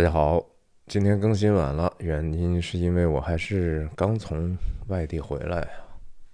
[0.00, 0.42] 大家好，
[0.86, 5.68] 今天更新晚了，原因是因为我还是刚从外地回来，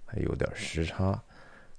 [0.05, 1.21] 还有点时差。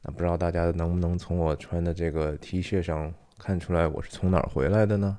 [0.02, 5.18] 那不知道大家能不能从我穿的这个 T 恤上看出来我是从哪儿回来的呢？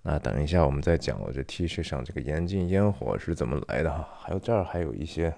[0.00, 4.08] 那等一下我们再讲我这 T 恤上这个严禁烟火是怎么来的哈。
[4.18, 5.30] 还有这儿还有一些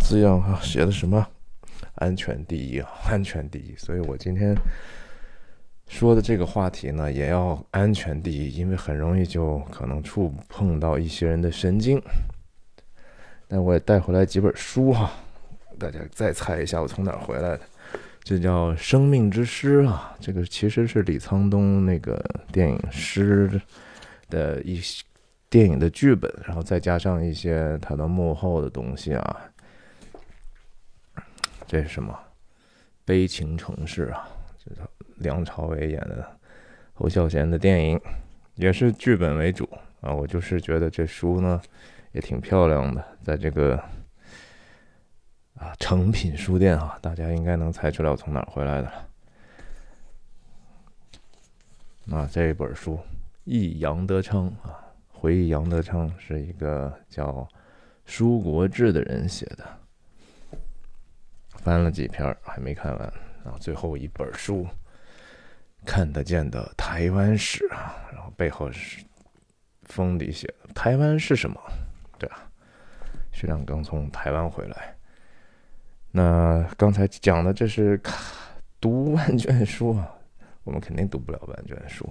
[0.00, 1.26] 字样哈，写的什么
[1.96, 3.74] “安全第一”啊，“安全第一”。
[3.80, 4.54] 所以我今天。
[5.90, 12.00] 说的这个话题呢，也要安全第一，因为很容易就可能触碰到一些人的神经。
[13.48, 15.10] 但我也带回来几本书哈，
[15.80, 17.60] 大家再猜一下我从哪儿回来的。
[18.22, 23.48] 这叫《生命之诗》啊，这个其实是李沧东那个电影《诗》
[24.30, 25.02] 的一些
[25.50, 29.40] 电影的剧本，然后再加上一些他的幕后的东西啊。
[31.66, 32.16] 这是什么？
[33.04, 34.28] 悲情城市啊，
[34.64, 34.88] 这叫。
[35.20, 36.38] 梁朝伟演的
[36.92, 38.00] 侯孝贤的电影，
[38.54, 39.68] 也是剧本为主
[40.00, 40.12] 啊。
[40.12, 41.60] 我就是觉得这书呢
[42.12, 43.76] 也挺漂亮的，在这个
[45.54, 49.08] 啊诚品书店啊，大家应该能猜出来我从哪儿回来的了。
[52.10, 52.94] 啊，这一本书
[53.44, 57.46] 《忆杨德昌》啊，回忆杨德昌是一个叫
[58.06, 59.64] 舒国志的人写的，
[61.50, 63.06] 翻了几篇还没看完
[63.44, 64.66] 啊，最后一本书。
[65.84, 69.02] 看得见的台湾史啊，然后背后是
[69.82, 71.60] 封底写的台湾是什么？
[72.18, 72.50] 对啊，
[73.32, 74.94] 徐亮刚从台湾回来。
[76.12, 78.00] 那刚才讲的这是
[78.80, 80.12] 读万卷书啊，
[80.64, 82.08] 我们肯定读不了万卷书，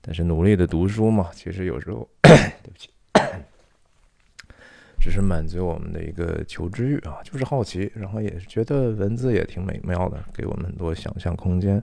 [0.00, 2.90] 但是努力的读书嘛，其实有时候 对不起，
[5.00, 11.82] 只是满足我们的一个求知欲啊，就是好奇，然后也是觉得文字也挺美妙的，给我们很多想象空间。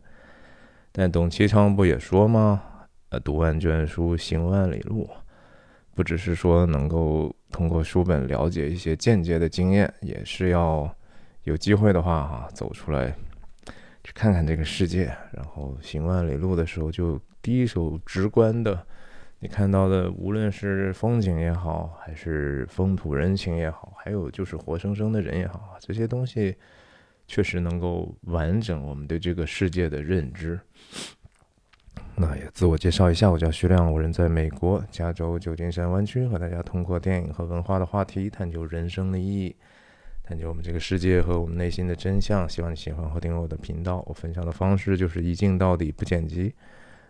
[0.91, 2.63] 但董其昌不也说吗？
[3.09, 5.09] 呃，读万卷书，行万里路，
[5.95, 10.93] 不只是说能够通过书本了解一些间接的经验，也是要
[11.43, 13.15] 有机会的话哈，走出来
[14.03, 15.05] 去看看这个世界。
[15.31, 18.85] 然后行万里路的时候，就第一手直观的，
[19.39, 26.55] 你看到的，无论是风景也好，还是风土人情也好，还有就是活生生的人也好，这些东西。
[27.29, 30.59] 确实能够完整我们对这个世界的认知。
[32.15, 39.55] 那也自我介绍一下，我叫徐亮，我人在美国加州旧金山湾区，和大家通过电影和文化的话题，探究人生的意义，
[40.23, 42.49] 探究我们这个世界和我们内心的真相。
[42.49, 44.03] 希望你喜欢和订阅我的频道。
[44.07, 46.53] 我分享的方式就是一镜到底，不剪辑。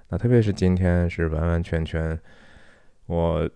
[0.09, 2.19] 那特别是今天是完完全全，
[3.06, 3.50] 我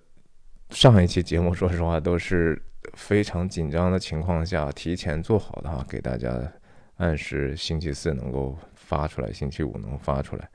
[0.73, 2.61] 上一期节目说实话都是。
[2.95, 6.37] 非常紧张的情况下，提前做好的哈，给大家
[6.97, 10.47] 按时星期四能够发出来，星期五能发出来。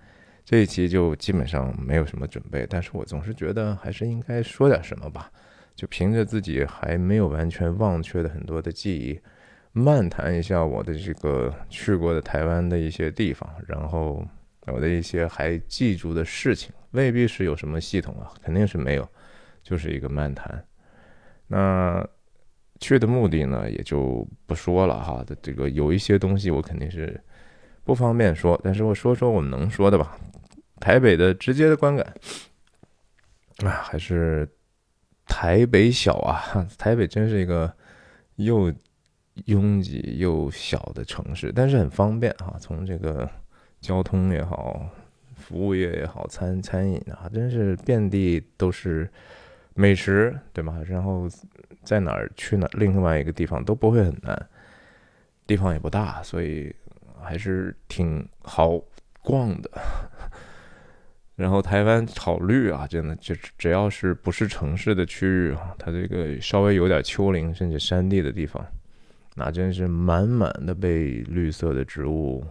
[0.45, 5.33] 这一期就基本上没有什么准备，但是我总是觉得还是应该说点什么吧。
[5.75, 9.19] 就凭着自己还没有完全忘却的很多的记忆，
[9.73, 14.23] 漫谈一下我的这个去过的台湾的一些地方，然后
[14.67, 19.09] 我的一些还记住的事情，未必是有什么系统啊，肯定是没有，
[19.69, 20.65] 就是一个漫谈。
[21.49, 22.09] 那。
[22.81, 25.27] 去的目的呢，也就不说了哈。
[25.43, 27.21] 这个有一些东西我肯定是
[27.83, 30.17] 不方便说，但是我说说我们能说的吧。
[30.79, 32.07] 台北的直接的观感
[33.65, 34.49] 啊，还是
[35.27, 36.65] 台北小啊。
[36.79, 37.75] 台北真是一个
[38.37, 38.73] 又
[39.47, 42.55] 拥挤又小的城市，但是很方便哈。
[42.61, 43.29] 从这个
[43.81, 44.89] 交通也好，
[45.35, 49.11] 服务业也好，餐餐饮啊，真是遍地都是
[49.79, 50.83] 美食，对吗？
[50.87, 51.29] 然后。
[51.85, 54.47] 在哪儿去哪另外一个地方都不会很难，
[55.47, 56.75] 地方也不大，所以
[57.19, 58.79] 还是挺好
[59.23, 59.71] 逛的。
[61.35, 68.63] 然后台湾草绿啊，真的就只要是不是城市的区域，它这个稍微有点丘陵甚至山地的地方，
[69.37, 72.45] 那真是满满的被绿色的植物、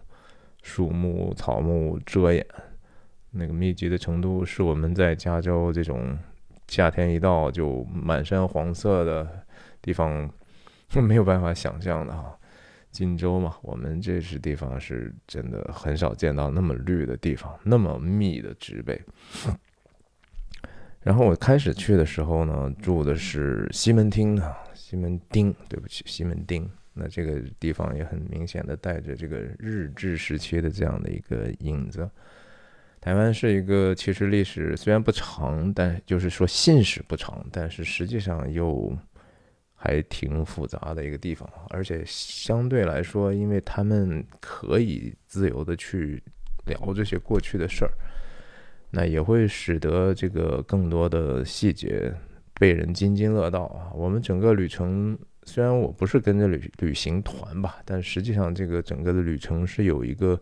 [0.64, 2.44] 树木、草木遮掩，
[3.30, 6.18] 那个密集的程度是我们在加州这种。
[6.68, 9.46] 夏天一到就满山黄色的
[9.82, 10.30] 地方，
[11.02, 12.38] 没有办法想象的哈。
[12.90, 19.00] 荆州嘛，我们这是地方是真的很少见到那么绿的地方，那么密的植被。
[21.04, 26.68] 然后我开始去的时候呢，住的是西门町啊，西门町，对不起，西门町。
[26.94, 32.10] 那这个地方也很明显的带着这个日治时期的这样的一个影子。
[33.08, 38.94] 台湾是一个其实历史虽然不长，但就是说信史不长，但是实际上又
[39.74, 41.50] 还挺复杂的一个地方。
[41.70, 46.22] 而且相对来说，因为他们可以自由的去
[46.66, 47.92] 聊这些过去的事儿，
[48.92, 52.14] 那也会使得这个更多的细节
[52.56, 53.88] 被人津津乐道啊。
[53.96, 60.38] 我们整个旅程虽然我不是跟着旅旅行团吧，但实际上这个整个的旅程是有一个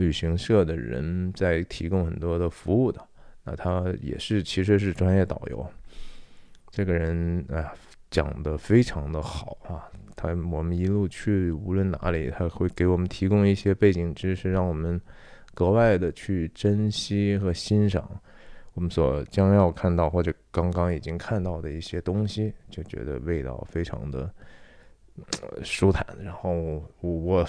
[0.00, 3.00] 旅行社的人在提供很多的服务的。
[3.44, 5.66] 那他也是其实是专业导游，
[6.70, 7.72] 这个人啊
[8.10, 9.88] 讲的非常的好啊。
[10.16, 15.00] 他我们一路去，无论哪里，他会给我们提供一些背景知识，让我们
[15.54, 18.20] 格外的去珍惜和欣赏
[18.74, 24.30] 我们所将要看到或者刚刚已经看到的一些东西，就觉得味道非常的
[25.62, 26.06] 舒坦。
[26.22, 27.46] 然后我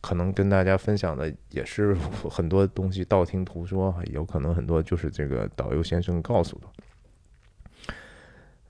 [0.00, 1.94] 可能跟大家分享的也是
[2.30, 6.66] 很多东西道听途说，有可能很多就是这个导游先生告诉的。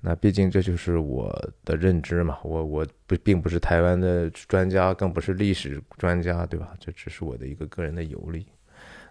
[0.05, 1.33] 那毕竟这就是我
[1.65, 6.75] 的认知嘛，我我不并不是台湾的专家，更不是历史专家，对吧？
[6.81, 8.45] 这只是我的一个个人的游历。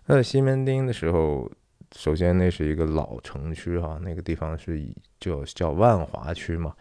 [0.06, 1.50] 那西门町的时候，
[1.96, 6.76] 首先那是一个老城区哈，那个地方是以就叫万华区嘛，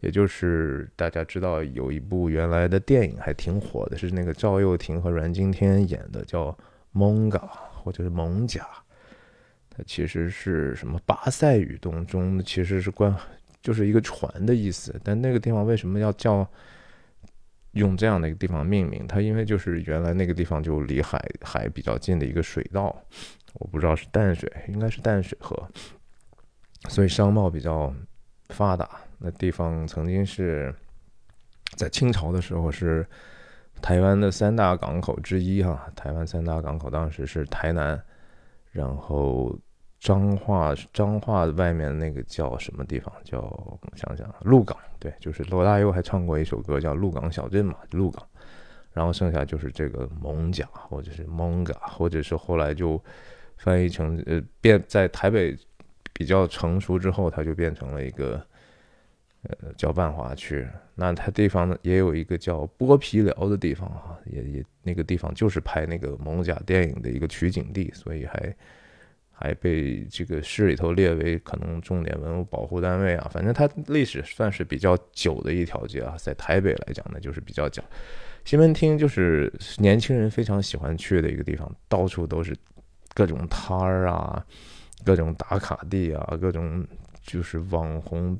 [0.00, 6.52] 也就是大家知道有一部原来的电影还挺火的，是那个赵又廷和阮经天演的，叫
[6.92, 7.38] 《蒙嘎》
[7.82, 8.62] 或者是《蒙甲》，
[9.70, 13.14] 它其实是什么巴塞语当中其实是关。
[13.60, 16.48] 就是一个船的意思，但那个地方为什么要叫
[17.72, 19.04] 用这样的一个地方命名？
[19.06, 22.96] 它因为就是原来那个地方就离海海比较近的一个水道，
[23.54, 25.68] 我不知道是淡水，应该是淡水河，
[26.88, 27.92] 所以商贸比较
[28.50, 28.88] 发达。
[29.18, 30.74] 那地方曾经是
[31.76, 33.06] 在清朝的时候是
[33.82, 38.00] 台湾的三大港口之一哈，台湾三大港口当时是台南，
[38.72, 39.58] 然后。
[40.00, 43.12] 彰化，彰化外面那个叫什么地方？
[43.24, 43.40] 叫
[43.96, 44.78] 想想，鹿港。
[45.00, 48.24] 对，就是罗大佑还唱过一首歌叫《鹿港小镇》嘛，鹿港。
[48.92, 53.02] 然后剩下就是这个蒙甲，或者是蒙嘎，或者是后来就
[53.56, 55.58] 翻译成呃变在台北
[56.12, 58.40] 比较成熟之后，它就变成了一个
[59.42, 60.66] 呃叫万华区。
[60.94, 68.54] 那它地方呢也有一个叫剥皮寮的地方哈，也也那个地方就是拍那个蒙甲电影的一个取景地，所以还。
[69.40, 77.80] 还被这个市里头列为可能重点文物保护单位啊，反正它历史算是比较久的一条街啊，在台北来讲呢，就是比较久。
[78.44, 82.52] 西门町就是年轻人非常喜欢去的一个地方，到处都是
[83.14, 84.44] 各种摊儿啊，
[85.04, 86.84] 各种打卡地啊，各种
[87.22, 88.36] 就是网红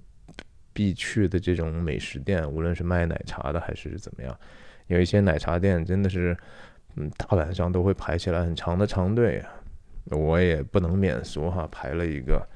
[0.78, 4.38] 必去的这种美食店，无论是卖奶茶的还是怎么样，
[4.86, 6.36] 有一些奶茶店真的是，
[6.94, 9.50] 嗯，大晚上都会排起来很长的长队啊。
[10.10, 12.46] 我也不能免俗哈，排了一个，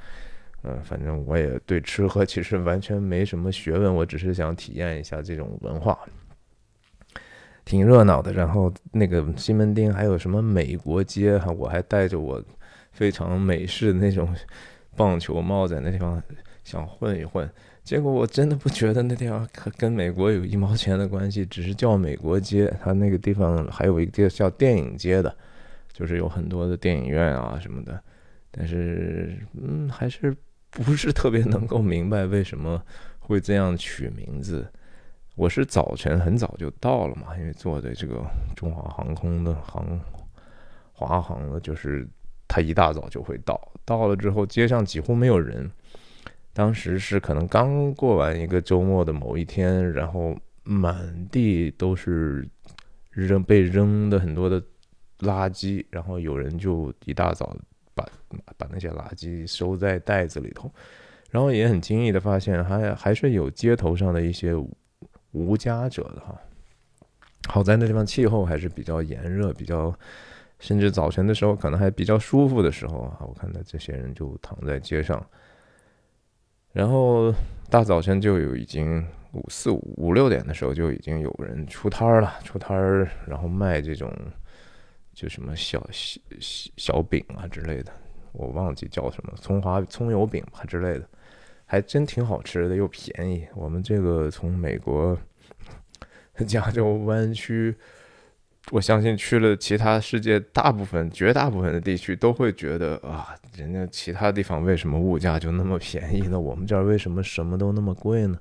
[0.63, 5.99] 呃，反正我也对吃喝其实完全没什么学问，我只是想体验一下这种文化，
[7.65, 8.33] 挺热闹的。
[8.33, 12.41] 然后那个西门町还有什么美国街哈，我还戴着我
[12.93, 14.33] 非常美式的那种
[14.95, 16.23] 棒球帽在那地方
[16.63, 17.51] 想混一混，
[17.85, 22.73] 结果我真的不觉得那地方跟美国有一毛钱的关系，只是叫美国街。
[22.83, 25.35] 它那个地方还有一个叫电影街的。
[25.95, 28.03] 就是有很多的电影院啊什么的，
[28.51, 30.35] 但是嗯，还是
[30.71, 32.83] 不是特别能够明白为什么
[33.19, 34.67] 会这样取名字。
[35.35, 38.25] 我是早晨很早就到了嘛，因为坐的这个
[38.57, 40.01] 中华航空的航
[40.95, 42.09] 华航的，就是
[42.49, 45.71] 他一大早就会到，到了之后街上几乎没有人。
[46.53, 52.49] 当时是可能刚过完一个周末的某一天，然后满地都是
[53.11, 54.63] 扔被扔的很多的。
[55.23, 57.57] 垃圾，然后有人就一大早
[57.95, 58.05] 把
[58.59, 60.69] 把那些垃圾收在袋子里头，
[61.31, 64.53] 然后也很惊异的发现，还还是有街头上的一些
[65.31, 66.37] 无家者的哈。
[67.47, 69.97] 好在那地方气候还是比较炎热，比较
[70.59, 75.25] 甚至早晨的时候可能还比较舒服的时候啊，我看到这些人就躺在街上，
[76.73, 77.35] 然后
[77.71, 84.13] 大早晨就有已经五四五五六点的时候就已经有人出摊儿了，出摊儿然后卖这种。
[85.15, 86.19] 就什么小小
[86.79, 87.93] 小饼啊之类的，
[88.33, 91.07] 我忘记叫什么葱花葱油饼吧之类的，
[91.67, 93.47] 还真挺好吃的，又便宜。
[93.55, 95.17] 我们这个从美国
[96.49, 97.77] 加州湾区，
[98.71, 106.39] 我相信去了其他世界大部分、绝大部分的地区，都会觉得啊，人家其他地方为什么物价就那么便宜呢？
[106.41, 108.39] 我们这儿为什么什么都那么贵呢？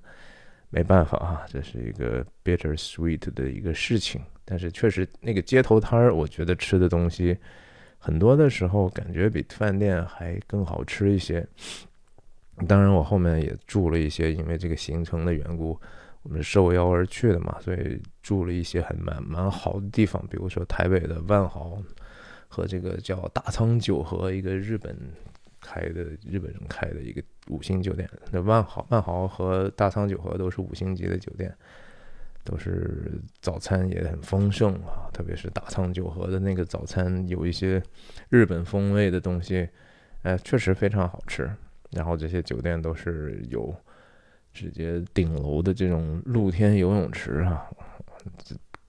[0.69, 4.21] 没办法啊，这是一个 bitter sweet 的一个事情。
[4.45, 7.37] 但是确实，那个街头摊儿，我觉得吃的东西
[7.97, 11.45] 很多的时候，感觉比饭店还更好吃一些。
[12.67, 15.79] 当然，我后面也住了一些，因为这个行程的缘故，
[16.23, 21.81] 我们受邀而去的嘛，所以住了一些很蛮蛮好的地方，比如说台北的万豪
[22.47, 24.95] 和这个叫大仓九和一个日本
[25.59, 28.09] 开的日本人开的一个五星酒店。
[28.31, 31.55] 那万豪、万豪和大仓九和都是五星级的酒店，
[32.43, 35.09] 都是早餐也很丰盛啊。
[35.13, 37.81] 特别是大仓九和的那个早餐，有一些
[38.29, 39.67] 日本风味的东西，
[40.21, 41.49] 哎，确实非常好吃。
[41.91, 43.75] 然后这些酒店都是有
[44.53, 47.65] 直接顶楼的这种露天游泳池啊。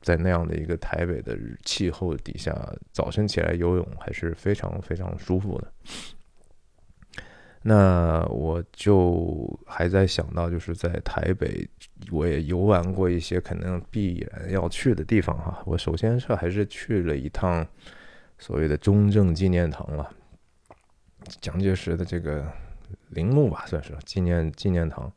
[0.02, 2.52] 在那样的一个台北的气候底下，
[2.90, 5.72] 早晨起来游泳还是非常非常舒服的。
[7.62, 11.64] 那我就还在想到，就是在台北，
[12.10, 15.62] 我也游玩过一些可能必然要去的地方哈。
[15.64, 17.64] 我首先是还是去了一趟
[18.40, 20.12] 所谓的中正纪念堂了，
[21.40, 22.44] 蒋介石的这个
[23.10, 25.12] 陵墓吧，算是纪念纪念堂。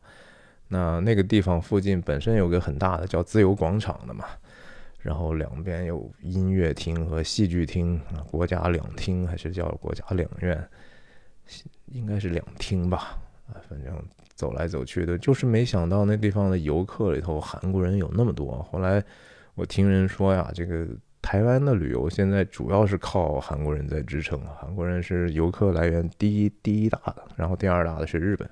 [0.68, 4.26] 那那个地方附近本身有个很大的叫自由广场的嘛。
[5.02, 10.68] 然后两边有音乐厅和戏剧厅啊，国家两厅还是叫国家两院，
[11.86, 13.16] 应该是两厅吧
[13.48, 13.94] 啊，反正
[14.34, 18.64] 走来走去的，就是没想到那地方的游客里头韩国人有那么多。
[18.72, 19.04] 后来
[19.54, 20.88] 我听人说呀，这个
[21.22, 28.50] 台湾的旅游现在主要是靠韩国人在支撑，韩国人是游客来源第一第一大的，然后第二大的是日本。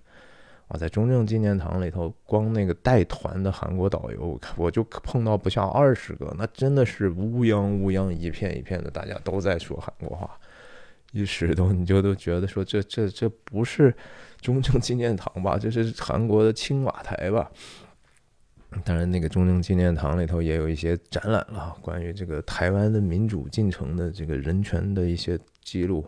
[0.73, 10.35] 啊在中正纪念堂里头，光那个带团的韩国导游，我就碰到不下二十个，那真的是乌泱乌泱一片一片的，大家都在说韩国话，
[11.11, 13.93] 一时都你就都觉得说这这这不是
[14.41, 15.59] 中正纪念堂吧？
[15.59, 17.51] 这是韩国的青瓦台吧？
[18.83, 26.01] 当然，那个中正纪念堂里头也有一些展览了，关于这个台湾的民主进程的这个人权的一些记录，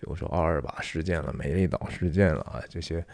[0.00, 3.04] 比如说二二八事件了、美丽岛事件了啊这些。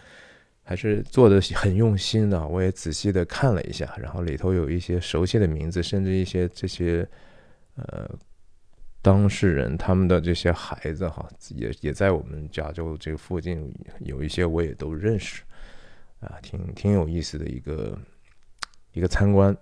[0.65, 7.07] 还是做的很用心的，我也仔细的看了一下，然后里头有一些熟悉的名字，甚至一些这些
[7.75, 8.09] 呃
[9.03, 15.43] 当事人他们的这些孩子哈，也也在我们加州这个附近有一些我也都认识，
[16.21, 17.99] 啊，挺挺有意思的一个
[18.93, 19.55] 一个参观。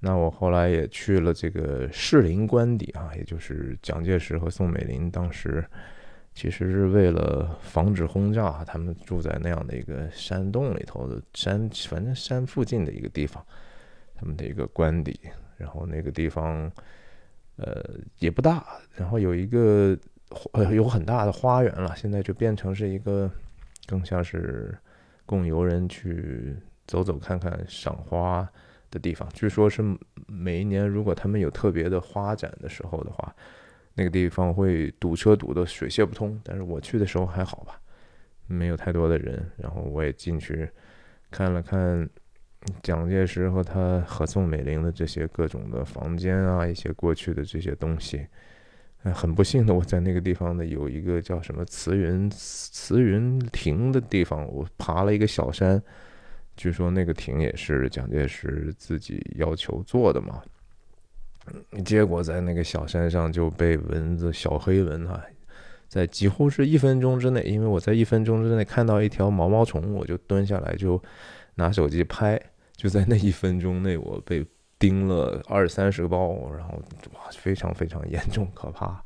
[0.00, 5.64] 那我后来也去了这个士林官邸啊，也就是蒋介石和宋美龄当时。
[6.32, 13.44] 其实是为了防止轰炸，他们住在那样的一个山洞里头的山，反正山附近的一个地方，
[14.14, 15.18] 他们的一个官邸。
[15.58, 16.72] 然后那个地方，
[17.56, 17.84] 呃，
[18.20, 19.94] 也不大，然后有一个
[20.52, 21.94] 呃有很大的花园了。
[21.94, 23.30] 现在就变成是一个
[23.86, 24.74] 更像是
[25.26, 26.56] 供游人去
[26.86, 28.48] 走走看看、赏花
[28.90, 29.28] 的地方。
[29.34, 29.82] 据说是
[30.26, 33.34] 每一年，如果他们有特别的花展的时候的话。
[34.00, 37.78] 那个地方会堵车堵得水泄不通，但是我去的时候还好吧，
[38.46, 39.46] 没有太多的人。
[39.58, 40.66] 然后我也进去
[41.30, 42.08] 看了看
[42.82, 48.26] 蒋介石和他和宋美龄的这些各种的房间啊，一些过去的这些东西。
[49.02, 55.82] 很不幸的，我在那个地方呢有一个叫什么慈云慈云亭的地方，我爬了一个小山，
[56.56, 60.42] 据说那个亭也是蒋介石自己要求做的嘛。
[61.84, 65.20] 结果在那个小山上就被蚊子小黑蚊啊，
[65.88, 71.02] 在几乎是一分钟之内，因为我在一分钟之内看到一条毛毛虫，我就蹲下来就
[71.56, 72.40] 拿手机拍，
[72.76, 74.46] 就在那一分钟内我被
[74.78, 76.80] 叮了二三十个包，然后
[77.14, 79.02] 哇非常非常严重可怕。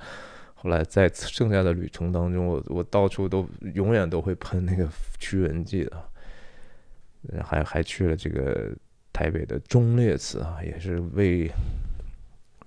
[0.54, 4.86] 后来在剩下的旅程当中，我我到处都永远都会喷那个
[5.18, 8.70] 驱蚊剂的，还还去了这个
[9.12, 11.50] 台北的忠烈祠啊，也是为。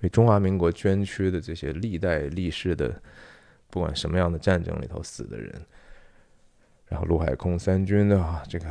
[0.09, 3.01] 中华民国捐躯的这些历代历世的，
[3.69, 5.53] 不管什么样的战争里头死的人，
[6.87, 8.65] 然后陆海空三军的啊，这个，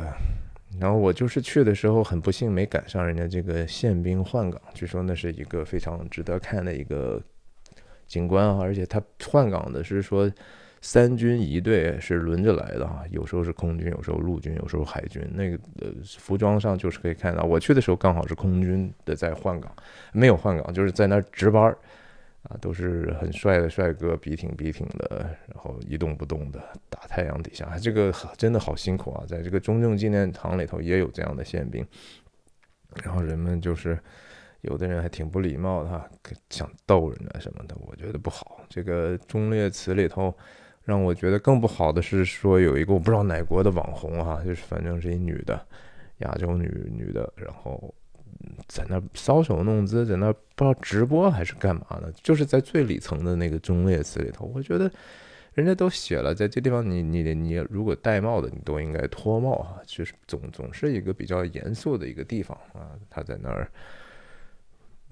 [0.81, 7.23] 然后我就是去的时候很不幸没赶上人家这个宪兵换岗，据说那是一个非常值得看的一个
[8.07, 10.31] 景观啊，而且他换岗的是说。
[10.88, 15.21] 三军一队是轮着来的哈，有时候是空军，有时候陆军，有时候海军。
[15.35, 19.75] 那个呃，服装上就是可以看到，我去的时候刚好是空军的在换岗，
[20.12, 21.76] 没有换岗，就是在那儿值班儿
[22.45, 29.25] 啊，都是很帅的帅哥，笔挺笔挺的，然后一动不动的大太阳底下，这个真的好辛苦啊！
[29.26, 31.85] 在这个中正纪念堂里头也有这样的宪兵，
[33.02, 33.99] 然后人们就是
[34.61, 36.09] 有的人还挺不礼貌的哈，
[36.49, 38.61] 想逗人啊什么的，我觉得不好。
[38.69, 40.33] 这个忠烈祠里头。
[40.87, 45.61] 让我觉得更不好的是说有一个我不知道哪国的网红哈，就是反正是一女的，
[46.19, 47.93] 亚洲女女的，然后
[48.69, 52.09] 在那搔首弄姿，在那不知道直播还是干嘛呢？
[52.23, 54.88] 就是在最里层的那个中列祠里头，我觉得
[55.55, 62.95] 人家都写了，在这地方你你你如果戴帽的，你都应该脱帽啊，就是总总是一个比较严肃的一个地方啊。
[63.11, 63.69] 他在那儿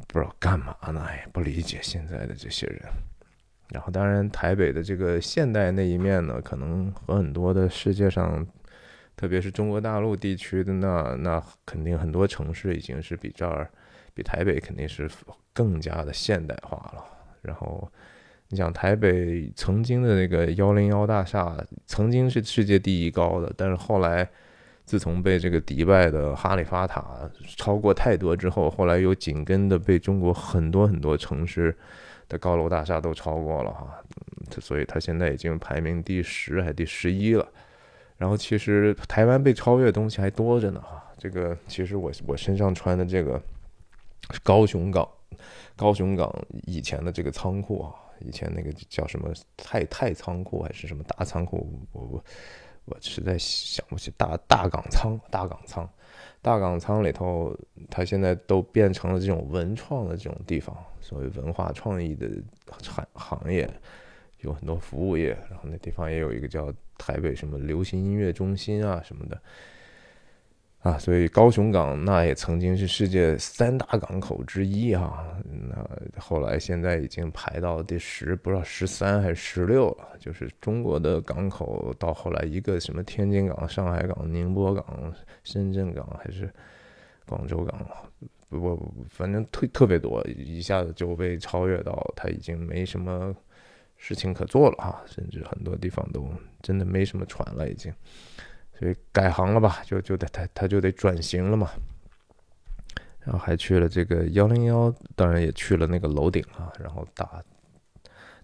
[0.06, 1.04] 不知道干嘛呢？
[1.08, 2.80] 哎，不理解现在的这些人。
[3.74, 8.46] 然后当然台北的这个现代那一面呢，可能和很多的世界上，
[9.16, 13.68] 特别是中国大陆地区的那那肯定很多城市已经是比这儿，
[14.14, 15.10] 比台北肯定是
[15.52, 17.04] 更加的现代化了。
[17.42, 17.90] 然后
[18.48, 24.28] 你想台北曾经的那个幺零幺大厦，曾经是世界第一高的，但是后来。
[24.86, 27.02] 自从被这个迪拜的哈利法塔
[27.56, 31.74] 超过太多之后，后来又紧跟的被中国很多很多城市
[32.28, 34.02] 的高楼大厦都超过了哈，
[34.60, 37.46] 所以它现在已经排名第十还第十一了。
[38.16, 41.02] 然后其实台湾被超越的东西还多着呢哈。
[41.18, 43.40] 这个其实我我身上穿的这个
[44.42, 45.08] 高雄港，
[45.76, 46.32] 高雄港
[46.66, 52.24] 以前的这个仓库啊，以前那个叫什么太太仓库还是什么大仓库，我我。
[52.86, 55.88] 我实在想不起大大港仓，大港仓，
[56.44, 57.56] 大港仓里头，
[57.88, 62.28] 它现在都变成了这种文创的这种地方，所谓文化创意的
[62.82, 63.66] 产行业，
[64.42, 69.40] 有很多服务业，然后那地方也有一个叫台北什么流行音乐中心啊什么的。
[70.84, 80.08] 啊，所以高雄港那也曾经是世界三大港口之一哈，那后来现在已经排到第十，不知道十三还是十六了。
[80.20, 85.10] 就是中国的港口到后来一个什么天津港、上海港、宁波港、
[85.42, 86.52] 深圳港还是
[87.24, 87.86] 广州港，
[88.50, 93.34] 不不不，反正特特别多，一下子就被超越到，它已经没什么
[93.96, 96.28] 事情可做了哈，甚至很多地方都
[96.60, 97.90] 真的没什么船了已经。
[98.78, 101.70] 所以改行了吧，就就得他他就得转型了嘛。
[103.20, 106.72] 然后还去了这个幺零幺，当然也去了那个楼顶啊。
[106.78, 107.42] 然后大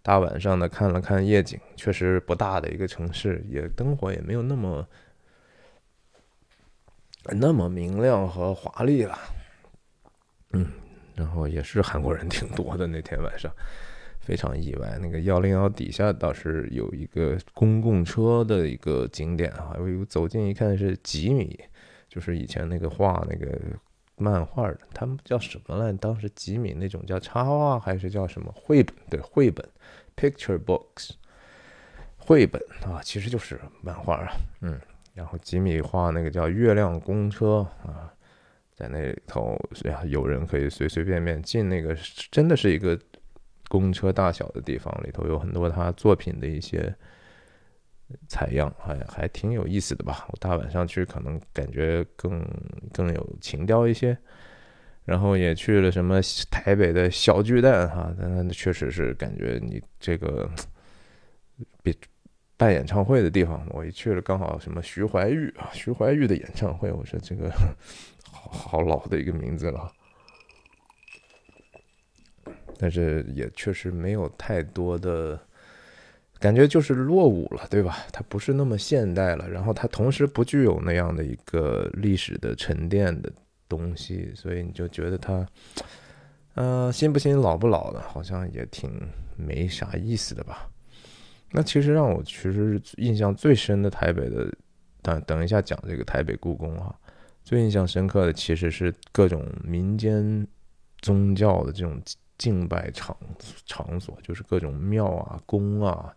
[0.03, 4.89] 大晚上的看了看夜景，确实不大的一个城市，也灯火也没有那么
[7.25, 9.19] 那么明亮和华丽了。
[10.53, 10.67] 嗯，
[11.15, 13.53] 然后也是韩国人挺多的那天晚上。
[14.31, 21.59] 非常意外，那个幺零幺底下倒是有一个公共车的一个景点啊，我走近一看是吉米，
[22.09, 23.59] 就是以前那个画那个
[24.15, 25.93] 漫画的，他们叫什么来？
[25.95, 28.95] 当时吉米那种叫插画还是叫什么绘本？
[29.11, 29.69] 对，绘本
[30.17, 31.11] ，picture books，
[32.17, 34.79] 绘本啊，其实就是漫画啊，嗯，
[35.13, 38.15] 然后吉米画那个叫月亮公车啊，
[38.77, 41.97] 在那里头呀，有人可以随随便便进那个，
[42.31, 42.97] 真的是一个。
[43.71, 46.93] 公车大小的地方里头有很多他作品的一些
[48.27, 50.27] 采样，还还挺有意思的吧。
[50.31, 52.45] 我大晚上去可能感觉更
[52.93, 54.19] 更有情调一些。
[55.05, 60.49] 然后也去了什么台北的小巨蛋哈，但确实是感觉你这个
[61.83, 61.97] 比
[62.57, 67.51] 办演唱会的地方，我一去了刚好什么徐怀钰啊，徐怀钰的演唱会，我说这个
[68.31, 69.91] 好好老的一个名字了。
[72.83, 75.39] 但是也确实没有太多的
[76.39, 77.99] 感觉，就是落伍了，对吧？
[78.11, 83.31] 它不是那么现代了，然后它同时不具有那样的一个历史的沉淀的
[83.69, 85.47] 东西，所以你就觉得它，
[86.55, 88.91] 呃，新不新，老不老的，好像也挺
[89.37, 90.67] 没啥意思的吧？
[91.51, 94.51] 那其实让我其实印象最深的台北的，
[95.03, 96.99] 等等一下讲这个台北故宫哈，
[97.45, 100.47] 最印象深刻的其实是各种民间
[101.03, 102.01] 宗教的这种。
[102.41, 103.15] 敬拜场
[103.67, 106.11] 场所就是各种庙啊、宫啊，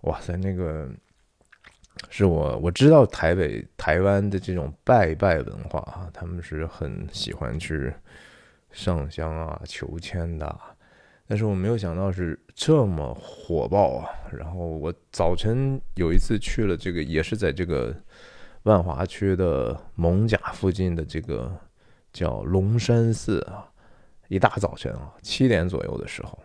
[0.00, 0.88] 哇塞，那个
[2.08, 7.92] 是我我知道台北、台湾的这种拜拜文化啊，他们是很喜欢去
[8.72, 10.58] 上香啊、求签的，
[11.26, 14.08] 但是我没有想到是这么火爆啊。
[14.32, 17.94] 然后我早晨有一次去了这个，也是在这个
[18.62, 21.54] 万华区的蒙甲附近的这个
[22.10, 23.68] 叫龙山寺啊。
[24.28, 26.38] 一大早晨啊，七点左右的时候，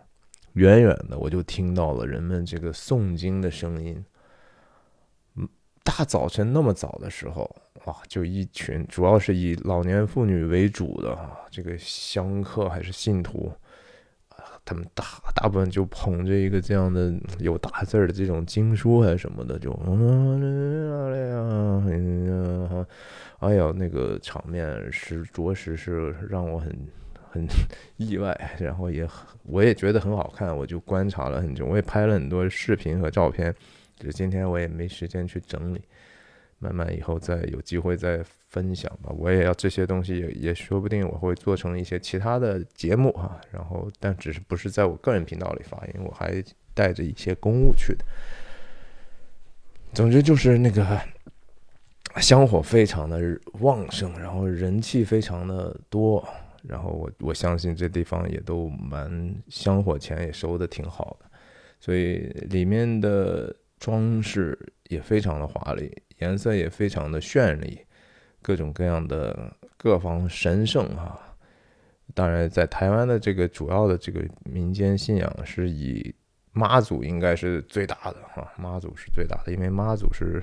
[0.52, 4.04] 远远的我就听到了人们这个诵经的声音。
[5.36, 5.48] 嗯，
[5.82, 7.50] 大早晨那么早的时候，
[7.86, 13.50] 哇，就一群主要是以老年妇女为主的啊，这个香客还是信徒
[14.28, 19.72] 啊，他们大大部分就捧着一个这样的有大字的这种经书还是什么的，就
[23.40, 26.70] 哎呀，那个场面是着实是让我很。
[27.32, 27.46] 很
[27.96, 29.08] 意外，然后也
[29.44, 33.54] 我也觉得很好看，我就观察了很久，我也拍了很多视频和照片，
[33.96, 35.80] 就是今天我也没时间去整理，
[36.58, 39.10] 慢慢以后再有机会再分享吧。
[39.16, 48.04] 我也要这些东西也也说不定我会做成一些其他的节目哈，然后但只是不是在我个人频道里发，因为我还带着一些公务去的。
[49.94, 51.00] 总之就是那个
[52.16, 53.18] 香火非常的
[53.60, 56.22] 旺盛，然后人气非常的多。
[56.62, 61.26] 然后我我相信这地方也都蛮香火钱也收的挺好的，
[61.80, 62.18] 所以
[62.50, 67.80] 里面的装饰也非常的华丽，颜色也非常的绚丽，
[68.40, 71.18] 各种各样的各方神圣啊。
[72.14, 76.14] 当然，在台湾的这个主要的这个民间信仰是以
[76.52, 80.42] 妈祖应该是最大的哈，妈祖是最大的，因为妈祖是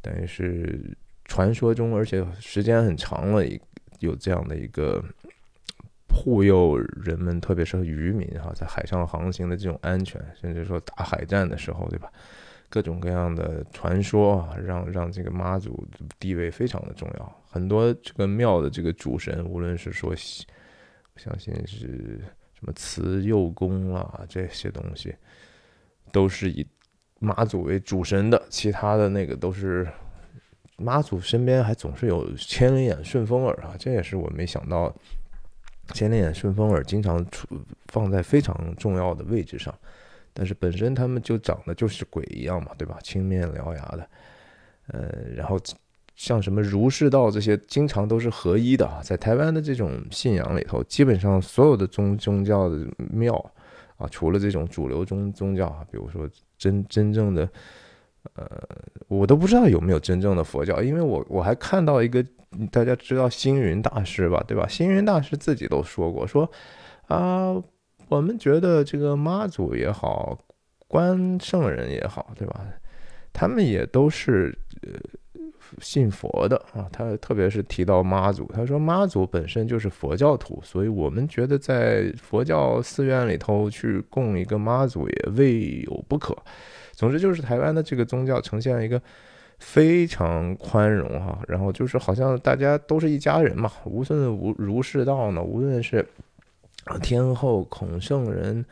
[0.00, 3.60] 等于是传说中，而且时间很长了，一
[4.00, 5.02] 有这样的一个
[6.08, 12.12] 护佑人们，特别是渔民哈，在海上航行的这种安全，甚至说打海战的时候，对吧？
[12.68, 15.86] 各种各样的传说啊，让让这个妈祖
[16.18, 20.14] 地位非常的重要，很多这个庙的这个主神，无论是说。
[21.12, 22.20] 我相信是
[22.54, 25.12] 什么慈幼宫啊，这些东西
[26.12, 26.64] 都是以
[27.18, 29.86] 妈祖为主神的，其他的那个都是
[30.80, 34.94] 妈祖身边还总是有千里眼、顺风耳啊，这也是我没想到，
[35.92, 37.46] 千里眼、顺风耳经常出
[37.88, 39.74] 放在非常重要的位置上，
[40.32, 42.98] 但是本身他们就长得就是鬼一样嘛，对吧？
[43.02, 44.08] 青面獠牙的，
[44.88, 45.58] 呃，然后。
[46.16, 49.00] 像什么儒释道这些，经常都是合一的啊。
[49.02, 53.34] 在台湾的这种信仰里头，基本上所有的宗宗教的庙
[53.96, 57.48] 啊，除了这种主流宗宗教啊，比如说真真正的，
[58.34, 58.46] 呃，
[59.08, 62.24] 我都不知道有没有真正的佛教，因为我我还看到一个，
[62.70, 64.66] 大家知道星云大师吧，对吧？
[64.68, 66.50] 星云大师自己都说过，说
[67.06, 67.54] 啊，
[68.08, 70.38] 我们觉得这个妈祖也好，
[70.88, 72.64] 关圣人也好，对吧？
[73.32, 74.90] 他们也都是呃。
[75.80, 86.36] 信佛的啊，他特别是提到妈祖，他说妈祖本身就是佛教徒，所以我们觉得在佛教寺院里头去供一个妈祖也未有不可。
[87.00, 89.00] 总之就是台湾的这个宗教呈现了一个
[89.58, 96.06] 非常宽容哈，然后就是好像大家都是一家人嘛，无论无儒释道呢，无论是
[97.00, 98.62] 天后孔圣人，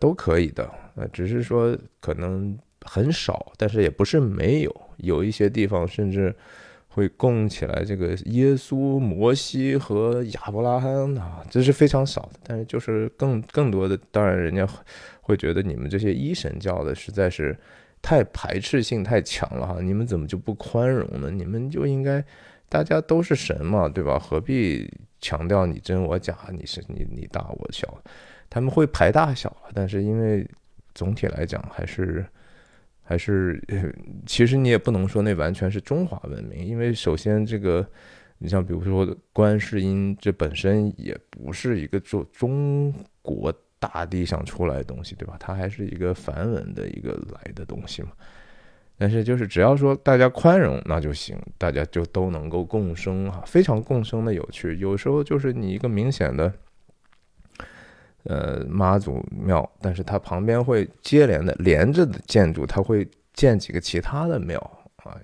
[0.00, 2.58] 都可以的，呃，只是说可能。
[2.84, 6.34] 很少，但是也不是没有，有一些地方甚至
[6.88, 12.40] 会供起来这个耶稣、摩西和亚伯拉罕啊，这是非常少的。
[12.42, 14.68] 但是就是更更多的，当然人家
[15.22, 17.58] 会觉得你们这些一神教的实在是
[18.02, 21.30] 太排斥性太强了哈，你们怎么就不宽容呢？
[21.30, 22.22] 你们就应该
[22.68, 24.18] 大家都是神嘛，对吧？
[24.18, 28.02] 何必强调你真我假，你是你你大我小？
[28.50, 30.46] 他们会排大小，但是因为
[30.94, 32.22] 总体来讲还是。
[33.04, 33.60] 还是，
[34.24, 37.86] 其实你也不能说那完全是中华文明，因为首先这个，
[38.38, 45.36] 你像比如说观世音，这本身也不是一个中中国大地上出来的东西，对吧？
[45.40, 48.10] 它还是一个梵文的一个来的东西嘛。
[48.96, 54.76] 但是就是只要说大家宽容，那就行，大家就都能够共生啊，非常共生的有趣。
[54.76, 56.52] 有时候就是你一个明显的。
[58.24, 64.60] 呃，妈祖庙，但是它旁边会接连的连着的建筑，它会建几个其他的庙
[65.02, 65.18] 啊，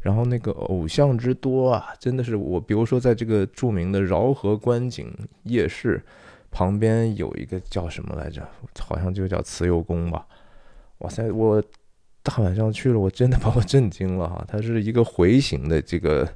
[0.00, 6.00] 然后那个偶像之多啊，真的是我，比如说在这个著名的饶河观景夜市
[6.50, 8.46] 旁边有一个叫什么来着，
[8.78, 10.26] 好像就叫慈幼宫吧，
[10.98, 11.62] 哇塞，我
[12.22, 16.28] 大晚上去了，我真的把我震惊了哈， 它是一个回形的这个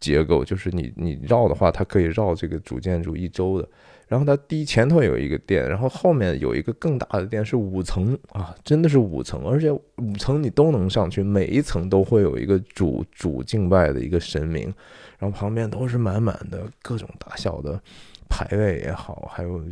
[0.00, 3.68] 结构，就是你你绕的话，它可以绕这个主建筑一周的。
[4.08, 14.72] 然后它第一前头有一个殿，然后后面有一个更大的殿，是五层啊，真的是五层，而且五层你都能上去，每一层都会有一个主主敬拜的一个神明，
[15.18, 17.82] 然后旁边都是满满的各种大小的
[18.28, 19.62] 牌位也好，还有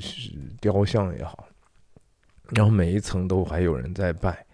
[0.61, 1.47] 雕像也好，
[2.51, 4.45] 然后每一层都还有人在拜，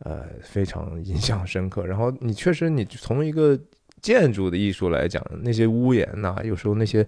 [0.00, 1.86] 呃，非常印象深刻。
[1.86, 3.58] 然后你确实，你从一个
[4.00, 7.06] 建筑的艺术来讲，那些屋檐呐，有时候那些。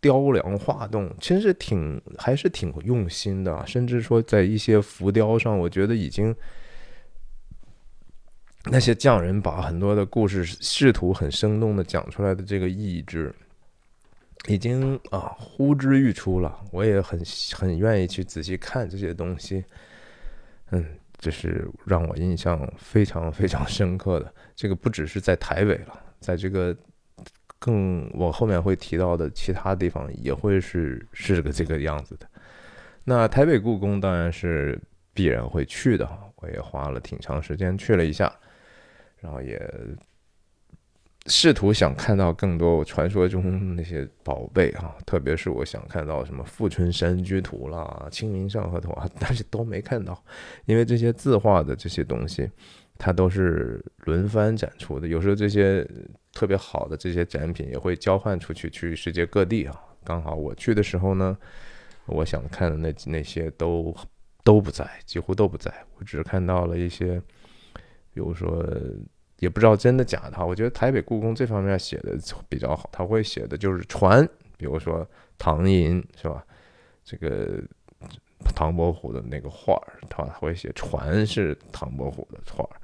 [0.00, 6.32] 雕梁画栋，其实挺还是挺用心的，甚至说在一些浮雕上，我觉得已经
[8.66, 13.34] 那些匠人把很多的故事试图很生动的讲出来的这个意志，
[14.46, 16.60] 已经啊呼之欲出了。
[16.70, 17.20] 我也很
[17.56, 19.64] 很愿意去仔细看这些东西，
[20.70, 20.84] 嗯，
[21.18, 24.32] 这是让我印象非常非常深刻的。
[24.54, 26.76] 这个不只是在台北了，在这个。
[27.60, 32.28] 更我后面会提到的其他地方也会是是个这个样子的。
[33.02, 34.80] 那台北故宫当然是
[35.12, 38.32] 必然会去的，我也花了挺长时间去了一下，
[39.18, 39.60] 然后也
[41.28, 50.20] 试图想看到更多传说中那些宝贝啊，特别是我想看到什么富春山居图啦、清明上河图啊，但是都没看到，
[50.64, 52.50] 因为这些字画的这些东西。
[53.00, 55.88] 它都是轮番展出的，有时候这些
[56.32, 59.80] 特别好的这些展品也会交换出去，去世界各地啊。
[60.02, 61.38] 刚好我去的时候呢，
[62.06, 63.94] 我想看的那那些都
[64.42, 65.72] 都不在，几乎都不在。
[65.96, 67.22] 我只是看到了一些，
[68.12, 68.66] 比如说，
[69.38, 70.44] 也不知道真的假的。
[70.44, 76.44] 我觉得台北故宫这方面写的比较好，他会写的就是传，比如说唐寅是吧？
[77.04, 77.62] 这个
[78.54, 82.76] 唐伯虎的那个画儿，他会写传是唐伯虎的画儿，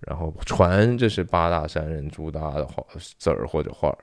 [0.00, 2.84] 然后传这是八大山人朱大的画
[3.18, 3.98] 字儿或者画儿。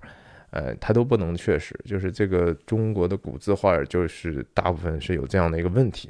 [0.51, 6.09] 呃，它都不能确实，就是这个中国的古字画儿，就是大部分是有这样的一个问题。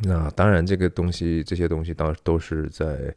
[0.00, 3.14] 那当然，这个东西，这些东西，当都是在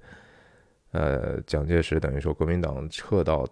[0.92, 3.48] 呃蒋介石等于说国民党撤到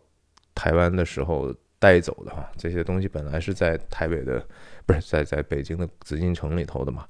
[0.55, 2.49] 台湾的时候带走的哈。
[2.57, 4.45] 这些东西本来是在台北的，
[4.85, 7.07] 不是在在北京的紫禁城里头的嘛。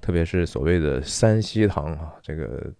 [0.00, 2.72] 特别是所谓的三希堂啊，这个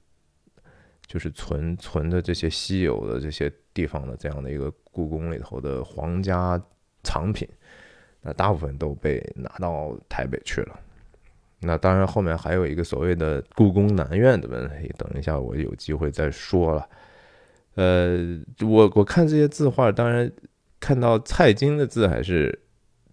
[1.06, 4.72] 就是存存的这些稀有的这些地方的这样的一个。
[4.92, 6.60] 故宫里头的皇家
[7.04, 7.48] 藏品，
[8.20, 10.80] 那大部分都被拿到台北去了。
[11.60, 16.88] 那当然，后面还有一个所谓的故宫南院的问题，等一下我有机会再说了。
[17.74, 20.30] 呃，我我看这些字画，当然
[20.80, 22.58] 看到蔡京的字，还是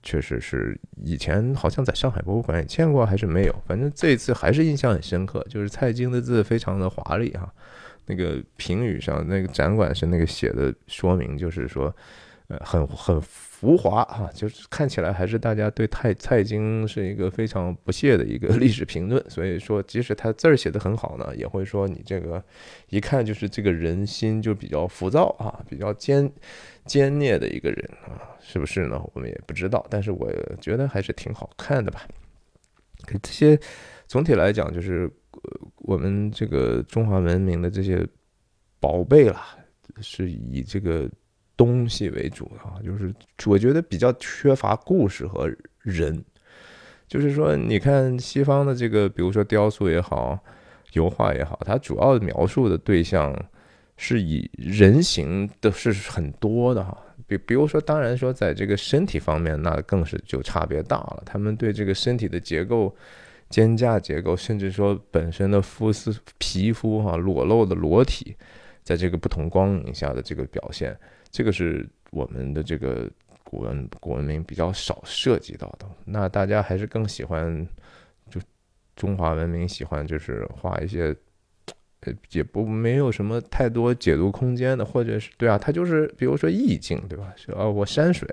[0.01, 3.55] 确实是以前好像在上海博物馆也见过，还是没有。
[3.65, 7.53] 反正这一次还是印象很深刻，就是蔡京的字非常的华丽哈。
[8.05, 11.93] 那个评语上，那个展馆是那个写的说明，就是说，
[12.47, 13.21] 呃，很很
[13.59, 19.23] 浮华啊，就是看起来还是大家对蔡蔡京是一个非常不屑的一个历史评论。
[19.29, 22.43] 所以说，即使他字儿写的很好呢，也会说你这个
[22.89, 26.31] 一看就是这个人心就比较浮躁啊，比较奸
[26.85, 29.01] 奸孽的一个人啊，是不是呢？
[29.15, 32.07] 我们也不知道，但是我觉得还是挺好看的吧。
[33.23, 33.59] 这些
[34.05, 35.11] 总体来讲就是。
[35.83, 38.05] 我们这个中华文明的这些
[38.79, 39.55] 宝贝啦，
[40.01, 41.09] 是以这个
[41.57, 43.13] 东西为主啊，就是
[43.45, 46.23] 我觉得比较缺乏故事和人。
[47.07, 50.39] 就是说，你看西方的这个，比如说雕塑也好，
[50.93, 53.35] 油画也好，它主要描述的对象
[53.97, 56.97] 是以人形的是很多的哈。
[57.25, 61.23] 比比如说，当然说在这个身体方面，那更是就差别大了。
[61.25, 62.95] 他们对这个身体的结构。
[63.49, 68.35] 肩架结构，甚至说本身的肤色、皮肤哈裸露的裸体，
[68.83, 70.93] 在这个不同光影下的这个表现，
[71.37, 73.07] 这个是我们的这个
[73.43, 75.85] 古文古文明比较少涉及到的。
[76.03, 77.63] 那大家还是更喜欢，
[78.27, 78.41] 就
[78.95, 81.15] 中华文明喜欢就是画一些，
[81.99, 87.31] 呃，也不没有什么太多解读空间的，或者是对啊，它就是比如说意境，对吧？
[87.35, 88.27] 是啊，我山水，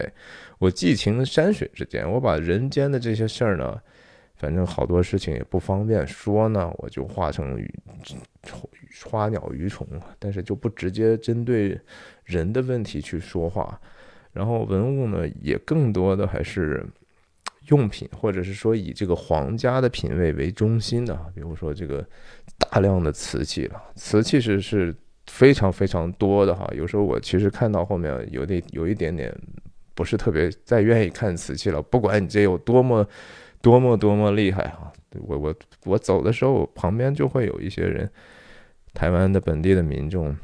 [0.58, 3.78] 我寄情山水之间，我把人间的这些事儿呢。
[4.36, 7.54] 反正好多事情也不方便说呢，我就画成
[9.04, 9.86] 花鸟鱼虫，
[10.18, 11.78] 但是就不直接针对
[12.24, 13.80] 人的问题去说话。
[14.32, 16.84] 然后文物呢，也更多的还是
[17.68, 22.04] 用品，或者是说以这个皇家的品味为中心的，比如说这个
[22.58, 24.94] 大量的瓷器了，瓷器是是
[25.26, 26.68] 非常非常多的哈。
[26.74, 29.34] 有时候我其实看到后面有点有一点点
[29.94, 33.06] 不是特别再愿意看瓷器了，不管你这有多么。
[33.64, 34.92] 多么多么厉害啊！
[35.22, 35.54] 我我
[35.86, 38.06] 我走的时候，旁边就会有一些人，
[38.94, 40.34] 台湾的本地的民众，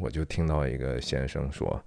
[0.00, 1.80] 我就听到一个先生说：“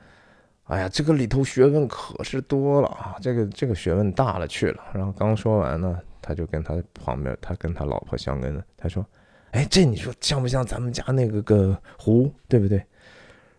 [0.65, 9.05] 哎呀，这个里头学问可是多了啊，这个这个学问大了去了。”然后刚说完呢，他就跟他旁边，他跟他老婆相跟的，他说
[9.51, 12.81] ：“哎，这你说像不像咱们家那个个湖，对不对？”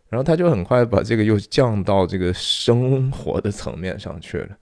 [0.08, 4.56] 然后他就很快把这个又降到这个生活的层面上去了。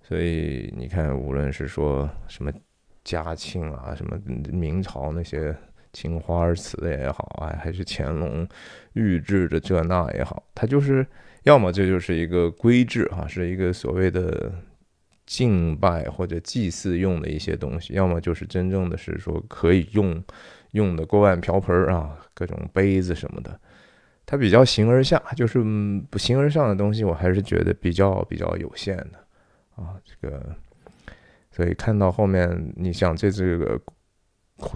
[0.00, 2.50] 所以你看，无论是说什么
[3.04, 4.16] 嘉庆啊，什么
[4.50, 5.54] 明朝那些
[5.92, 8.46] 青花瓷也好啊，还是乾隆
[8.92, 11.06] 御制的这那也好，它就是
[11.44, 14.52] 要么这就是一个规制哈，是一个所谓的
[15.26, 20.22] 敬拜或者祭祀用的一些东西，要么就是真正的是说可以用
[20.72, 23.58] 用的锅碗瓢盆啊，各种杯子什么的，
[24.26, 25.58] 它比较形而下，就是
[26.10, 29.12] 不形而上的东西，我还是觉得比较比较有限的。
[29.76, 30.56] 啊，这个，
[31.52, 33.80] 所以看到后面，你想这这个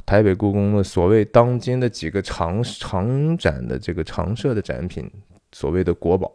[0.07, 5.11] 台北故宫的所谓当今的几个常常展的这个常设的展品，
[5.51, 6.33] 所谓的国宝，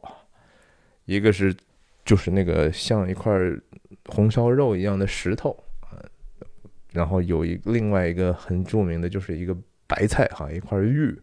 [1.05, 1.55] 一个是
[2.03, 3.33] 就是那个像一块
[4.07, 5.95] 红烧肉一样的石头啊，
[6.91, 9.55] 然后有一另外一个很著名的就是一个
[9.87, 11.17] 白菜哈，一块玉，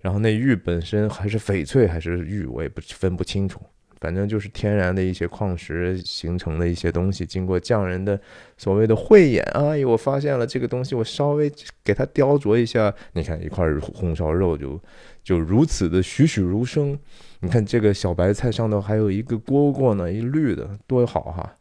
[0.00, 3.60] 然后那玉本身还是翡翠还是玉，我也不分不清楚。
[4.00, 8.20] 反正就是天然的一些矿石形成的一些东西，经过匠人的
[8.56, 11.50] 所谓的慧眼啊，我发现了这个东西，我稍微
[11.82, 14.80] 给它雕琢一下，你看一块红烧肉就
[15.22, 16.98] 就如此的栩栩如生。
[17.40, 21.54] 你看这个小白菜上头还有一个蝈蝈呢，一绿的多好哈！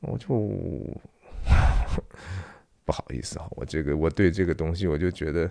[0.00, 0.26] 我就
[2.84, 5.44] 不好意思啊，我这个我对这个东西我就觉得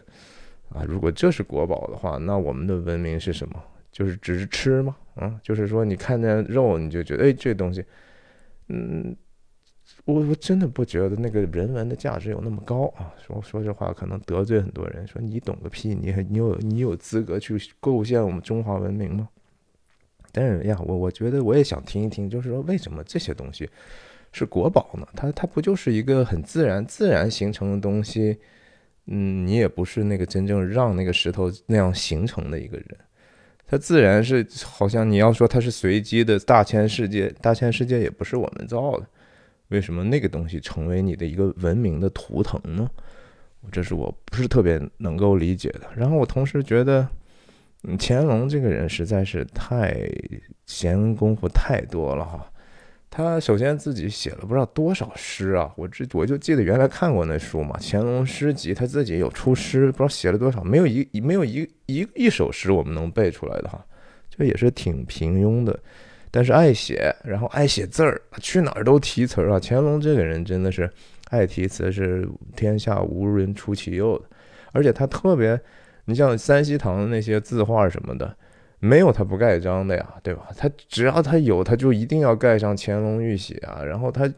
[0.69, 3.61] 啊，如果这是国宝的话，那我们的文明是什么？
[3.91, 4.95] 就是只是吃吗？
[5.15, 7.83] 啊，就是说你看见肉你就觉得哎这东西，
[8.67, 9.15] 嗯。
[10.05, 13.11] 我我真的不觉得那个人文的价值有那么高啊！
[13.25, 15.95] 说说这话可能得罪很多人，说你懂个屁！
[15.95, 19.27] 你你有你有资格去构建我们中华文明吗？
[20.31, 23.67] 但是呀，我我觉得我也想听一听，就是说为什么这些东西
[24.31, 25.07] 是国宝呢？
[25.15, 28.37] 它它不就是一个很自然自然形成的东西？
[29.07, 32.97] 嗯，你也不是那个真正让那个石头那样形成的一个人，
[33.69, 39.05] 它自然是好像你要说它是随机的大千世界，大千世界也不是我们造的。
[39.67, 42.89] 为什么那个东西成为你的一个文明的图腾呢？
[43.71, 45.81] 这是我不是特别能够理解的。
[45.95, 47.07] 然后我同时觉得，
[47.83, 50.09] 嗯，乾隆这个人实在是太
[50.65, 52.51] 闲工夫太多了哈。
[53.09, 63.83] 他首先自己写了不知道多少诗啊，我这我就记得原来看过那书嘛，《乾隆诗集》，他自己有出诗，不知道写了多少，没有一没有一一一首诗我们能背出来的哈，
[64.29, 65.77] 就也是挺平庸的。
[66.31, 69.59] 但是爱写，然后爱写字儿，去哪儿都题词儿啊！
[69.59, 70.87] 乾隆这个人真的是
[71.31, 74.25] 爱题词，是天下无人出其右的。
[74.71, 75.59] 而且他特别，
[76.05, 78.37] 你像三希堂的那些字画什么的，
[78.79, 80.49] 没有他不盖章的呀，对吧？
[80.57, 83.83] 他只要他有，他就一定要盖上乾隆御玺啊。
[83.83, 84.31] 然后他，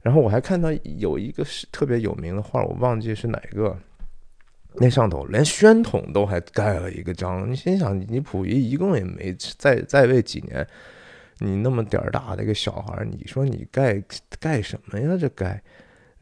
[0.00, 3.76] 然后我还看到有一个是特别有名的画，我忘记是哪个，
[4.74, 7.50] 那上头连宣统都还盖了一个章。
[7.50, 10.66] 你心想，你溥仪一共也没在在位几年。
[11.38, 14.00] 你那么点儿大的一个小孩，你说你盖
[14.38, 15.16] 盖什么呀？
[15.20, 15.60] 这盖，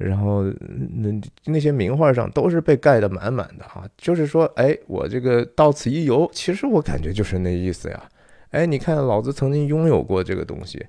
[0.01, 3.87] 然后那那些名画上都是被盖得满满的哈。
[3.97, 8.03] 就是说，哎，我这个到此一游，其实我感觉就是那意思呀。
[8.51, 10.85] 哎，你看，老子曾经拥有过这个东西，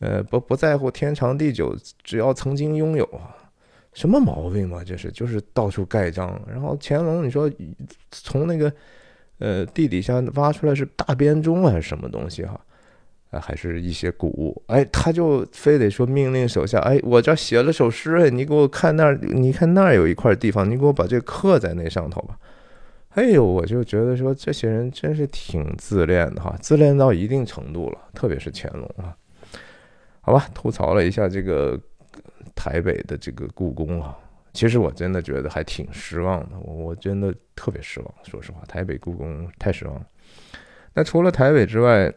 [0.00, 3.36] 呃，不不在乎天长地久，只要曾经拥有啊，
[3.92, 4.82] 什么毛病嘛？
[4.82, 6.40] 这是就是到处盖章。
[6.50, 7.48] 然后乾隆，你说
[8.10, 8.72] 从那个
[9.38, 12.60] 呃地底下挖出来是大编钟还是什么东西哈？
[13.32, 22.38] 还是一些古物，哎，他就非得说命令手下，哎，我这写了首诗，哎，你给我看那儿，你看那儿有一块地方，你给我把这刻在那上头吧。
[23.10, 29.14] 哎呦，我就觉得说这些人真是挺自恋的哈，自恋到一定程度了，特别是乾隆啊。
[30.20, 31.78] 好吧，吐槽了一下这个
[32.54, 34.16] 台北的这个故宫啊，
[34.52, 40.06] 其实我真的觉得还挺失望的，我真的特别失望，说实话，台北故宫太失望了。
[40.94, 42.12] 那除了台北之外，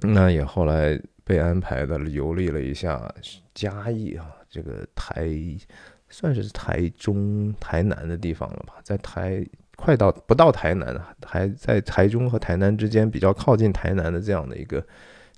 [0.00, 3.12] 那也后来被安排的游历了一下
[3.52, 5.28] 嘉义啊，这个台
[6.08, 9.44] 算是台中、台南的地方了吧，在台
[9.76, 14.84] 快到不到台南，还在台中和台南之间比较靠近台南的这样的一个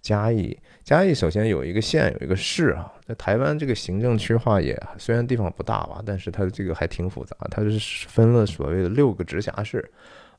[0.03, 0.57] 嘉义。
[0.85, 9.91] 嘉义首先有一个县，有一个市啊，在台湾这个行政区划也虽然地方不大吧，但是它这个还挺复杂，它是分了所谓的六个直辖市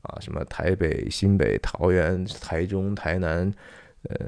[0.02, 3.52] 啊，什么台北、新北、桃园、台中、台南。
[4.08, 4.18] 呃，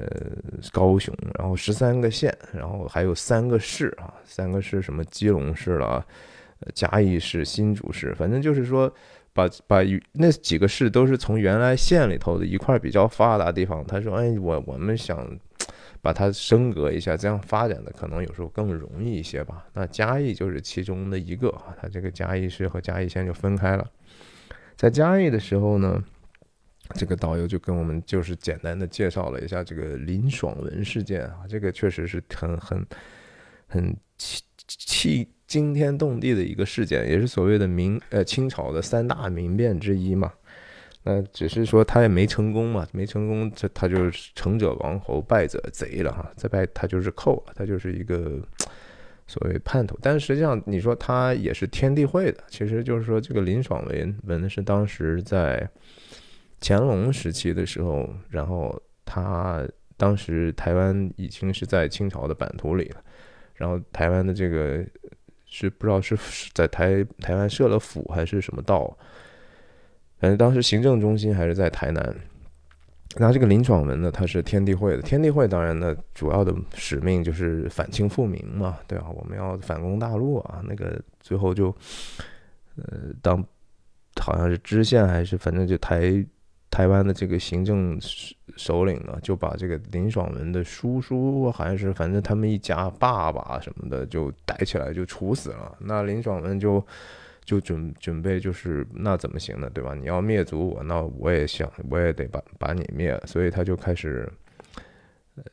[0.71, 6.05] 高雄，然后十三个县，然后还有三个市啊，三个市什么基隆市了，
[6.73, 8.89] 嘉义市、新竹市，反正就是说，
[9.33, 9.79] 把把
[10.13, 15.27] 那几个市都是从原来县里头的一块比较发达地方，他说，哎，我我们想
[16.01, 19.65] 把它升格一下，这样发展的可能有时候更容易一些吧。
[19.73, 23.85] 那嘉义就是其中的一个啊，它这个嘉义市和嘉义县就分开了。
[24.77, 26.01] 在嘉义的时候呢。
[26.93, 32.85] 这个导游就跟我们就是简单的介绍了一下这个林爽文事件啊，这个确实是很很
[33.67, 40.31] 很气气惊天动地的一个事件，也是所谓的明呃清朝的三大民变之一嘛。
[41.03, 46.31] 那只是说他也没成功嘛，没成功，这他就是成者王侯，败者贼了哈。
[46.35, 48.39] 再败他就是寇了，他就是一个
[49.25, 49.97] 所谓叛徒。
[50.01, 55.67] 但实际上你说他也是天地会的，其实就是说这个林爽文文是当时在。
[56.61, 63.01] 乾隆时期的时候，然后他当时台湾已经是在清朝的版图里了，
[63.53, 64.83] 然后台湾的这个
[65.45, 66.17] 是不知道是
[66.53, 68.97] 在台台湾设了府还是什么道，
[70.17, 72.15] 反正当时行政中心还是在台南。
[73.17, 79.09] 然后这个林爽文呢，他是天地会的，天地会当然呢主要的使命就是反清复明嘛，对吧？
[79.09, 81.67] 我们要反攻大陆啊，那个最后就
[82.75, 83.41] 呃当
[84.19, 86.25] 好像是知县还是反正就台。
[86.75, 87.97] 台湾的这个行政
[88.57, 95.73] 首领呢，就把这个林爽文的叔叔还是反正他们一家爸爸什么的就逮起来就处死了。
[95.79, 96.85] 那林爽文就
[97.45, 99.69] 就准准备就是那怎么行呢？
[99.73, 99.95] 对吧？
[99.95, 103.17] 你要灭族我，那我也想我也得把把你灭。
[103.25, 104.29] 所以他就开始
[105.35, 105.43] 呃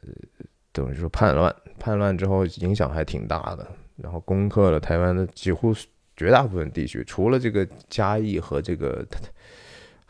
[0.72, 3.64] 等于说叛乱，叛乱之后影响还挺大的，
[3.94, 5.72] 然后攻克了台湾的几乎
[6.16, 9.06] 绝大部分地区，除了这个嘉义和这个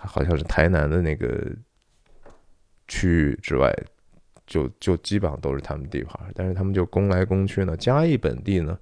[0.07, 1.51] 好像是台南的那个
[2.89, 3.73] 区域之外，
[4.47, 6.21] 就就基本上都是他们地盘。
[6.35, 7.77] 但是他们就攻来攻去呢。
[7.77, 8.79] 嘉义本地呢，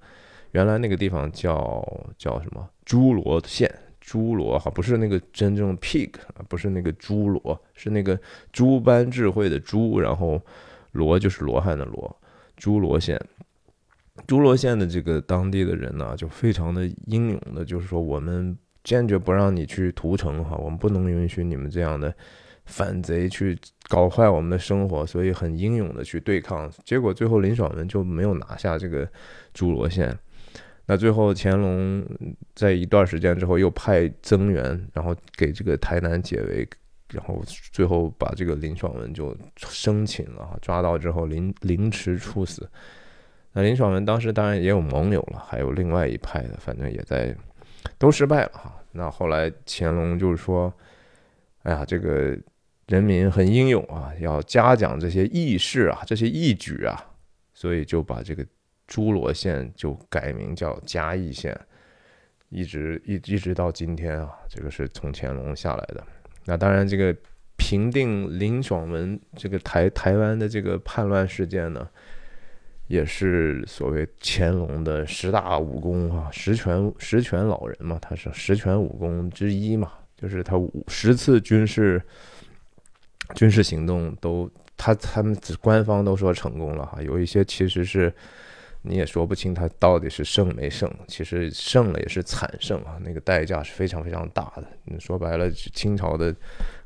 [0.51, 1.83] 原来那个地方叫
[2.17, 2.69] 叫什么？
[2.85, 8.19] 侏罗县，侏罗哈，不是那个真正 pig，啊不是那个侏罗，是那个
[8.51, 10.41] 诸般智慧的诸，然后
[10.91, 12.19] 罗就是罗汉的罗，
[12.57, 13.19] 侏罗县。
[14.27, 22.13] 侏罗县的这个当地的人呢，就非常的英勇的，就是说我们坚决不让你去屠城哈，我们不能允许你们这样的
[22.65, 23.57] 反贼去
[23.87, 26.71] 搞坏我们的生活，所以很英勇的去对抗。
[26.83, 29.07] 结果最后林爽文就没有拿下这个
[29.53, 30.17] 诸罗县。
[30.87, 32.05] 那最后乾隆
[32.53, 34.63] 在一段时间之后又派增援，
[34.93, 36.67] 然后给这个台南解围，
[37.13, 42.69] 然后最后把这个林爽文就生擒了哈，抓到之后凌凌迟处死。
[43.53, 47.33] 那林爽文当时当然也有盟友了，还有另外一派的，反正也在
[47.97, 48.83] 都失败了哈。
[48.91, 50.73] 那后来乾隆就是说
[51.63, 52.37] ：“哎呀，这个
[52.87, 57.01] 人民很英勇啊，要嘉奖这些义士啊，这些义举啊，
[57.53, 58.45] 所以就把这个
[58.87, 61.57] 诸罗县就改名叫嘉义县，
[62.49, 66.03] 一直一一直到今天啊，这个是从乾隆下来的。
[66.45, 67.15] 那当然，这个
[67.55, 71.87] 平定林爽文这个台台湾的这个叛乱事件呢。”
[72.91, 82.01] 也是所谓乾隆的十大武功啊，十全十全老人嘛，他是十全武功之一嘛，就是他五十次军事
[83.33, 88.13] 军事行动都他他们官方都说成功了哈，有一些其实是
[88.81, 94.99] 你也说不清他到底是胜没胜，其实胜了也是惨胜啊，那个代价是非常非常大的。
[94.99, 96.35] 说白了，清朝的。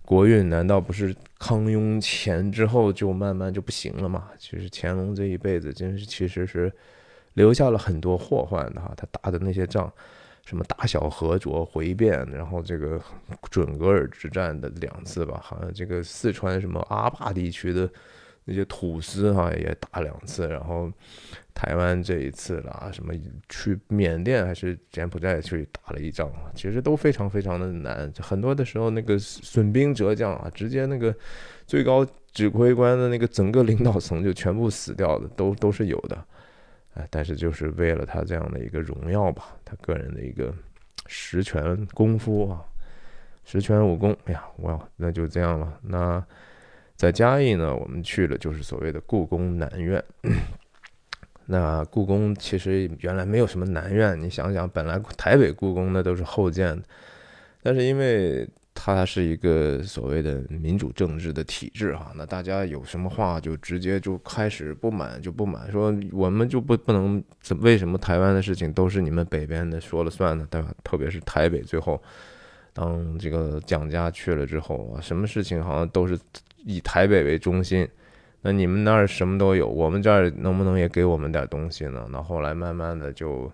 [0.06, 4.30] 国运难道不是康雍乾之后就慢慢就不行了吗？
[4.38, 6.72] 其实乾隆这一辈子真是其实是
[7.34, 8.94] 留下了很多祸患的哈。
[8.96, 9.92] 他打的那些仗，
[10.46, 13.02] 什么大小和卓回变，然后这个
[13.50, 17.90] 准格尔之战的两次吧，好像这个四川什么阿坝地区的。
[18.48, 20.92] 那些土司哈也打两次，然后
[21.54, 23.12] 台湾这一次啦，什么
[23.50, 28.14] 去缅甸还是柬埔寨去打了一仗啊，其实都非常非常的难。
[28.20, 31.14] 很多的时候那个损兵折将啊，直接那个
[31.66, 36.24] 最高指挥官的那个整个领导层就全部死掉的，都都是有的。
[36.94, 40.54] 哎，但是就是为了他这样的一个荣耀吧，他个人的一个
[41.08, 42.64] 十全功夫啊，
[43.44, 44.16] 十全武功。
[44.26, 46.24] 哎呀，我那就这样了，那。
[46.96, 50.04] 在嘉义呢，我们去了就是所谓的故宫南院。
[51.46, 56.84] 那故宫其实原来没有什么南院，你想想，本来台北故宫那都是后建的，
[57.62, 70.48] 但是因为它是一个所谓的民主政治的体制哈，那大家有什么话就直接就开始不满就不满，说我们就不不能怎为什么台湾的事情都是你们北边的说了算呢？
[70.50, 70.74] 对吧？
[70.84, 72.02] 特别是台北最后
[72.76, 76.20] 当这个蒋家去了之后啊，什么事情好像都是。
[76.68, 77.88] 以台北为中心，
[78.42, 82.08] 那你们那儿什么都有，我们这儿能不能也给我们点东西呢？
[82.10, 83.46] 那后来慢慢的就，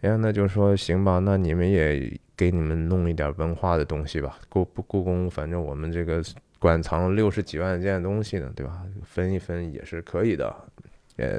[0.00, 4.38] 哎呀，那就说行吧，那你们也给你们弄一点文化的东西吧。
[4.48, 6.22] 故故宫，反正我们这个
[6.58, 8.82] 馆藏六十几万件东西呢，对吧？
[9.04, 10.56] 分一分也是可以的，
[11.18, 11.38] 也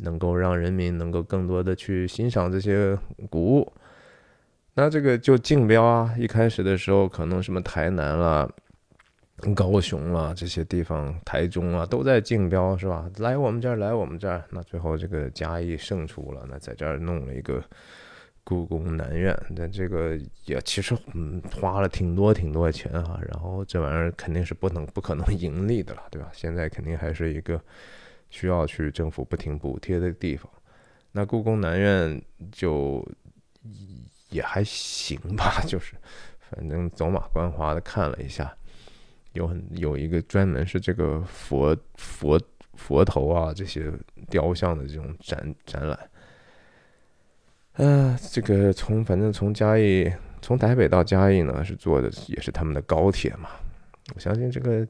[0.00, 2.94] 能够让人民能够更多的去欣赏这些
[3.30, 3.72] 古物。
[4.78, 8.48] 那这个就竞标啊，一开始的时候可能什么台南了。
[9.54, 13.10] 高雄啊，这些地方，台中啊，都在竞标，是吧？
[13.18, 17.60] 来我们这儿，来我们这儿，那最后这个嘉义胜出了，那在这儿弄了一个
[18.44, 26.28] 故宫南院，那这个也其实嗯花了挺多挺多钱哈，然后这玩意儿肯定是不能不可能盈利的了，对吧？
[26.32, 27.60] 现在肯定还是一个
[28.30, 30.48] 需要去政府不停补贴的地方，
[31.10, 32.20] 那故宫南院
[32.50, 33.06] 就
[34.30, 35.94] 也还行吧， 就是
[36.38, 38.54] 反正走马观花的看了一下。
[39.34, 42.40] 有很有一个专门是这个佛佛
[42.74, 43.92] 佛头啊这些
[44.28, 46.10] 雕像的这种展展览，
[47.74, 50.10] 呃，这个从反正从嘉义
[50.40, 53.50] 从台北到嘉义呢是坐的也是他们的高铁嘛，
[54.14, 54.88] 我相信这个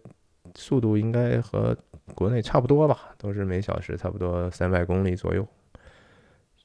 [0.54, 1.76] 速度应该和
[2.14, 5.46] 国内差不多吧，都是每小时差不多三百公里左右，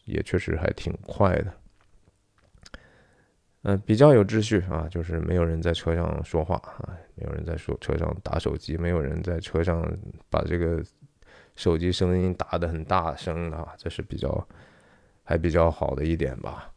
[0.05, 1.53] 也确实还挺快的。
[3.63, 9.89] 嗯，比较有秩序啊，就是没有人在车上说话啊，没有人在说车上打手机，没有人在车上
[10.29, 10.83] 把这个
[11.55, 14.47] 手机声音打得很大声啊，这是比较
[15.23, 16.69] 还比较好的一点吧。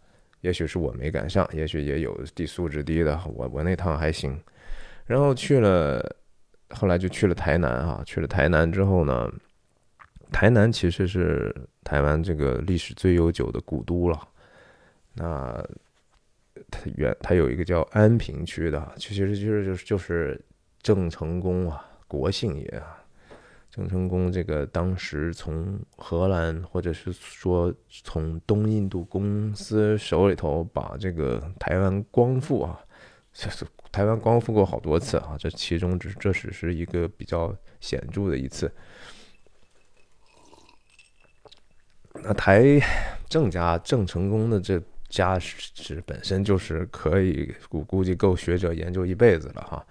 [0.43, 4.41] 也许是我没赶上，也许也有低素质低的，我我那趟还行。
[5.07, 6.17] 然后去了，
[6.71, 9.29] 后来就去了台南啊，去了台南之后呢，
[10.31, 14.21] 台南其实是台湾这个历史最悠久的古都了。
[15.15, 15.67] 那
[16.71, 20.45] 它原它有一个叫安平区的，其实就是就是就是
[20.83, 23.03] 郑成功啊，国姓爷啊。
[23.69, 32.81] 郑成功这个当时从荷兰或者是说从东印度公司手里头把这个台湾光复啊，
[33.35, 38.73] 这 是台湾光复过好多次啊，这其中只这只是一个比较显著的一次。
[42.15, 42.81] 那台
[43.29, 44.81] 郑家郑成功的这
[45.17, 49.85] 家是本身就是可以估估计够学者研究一辈子了哈。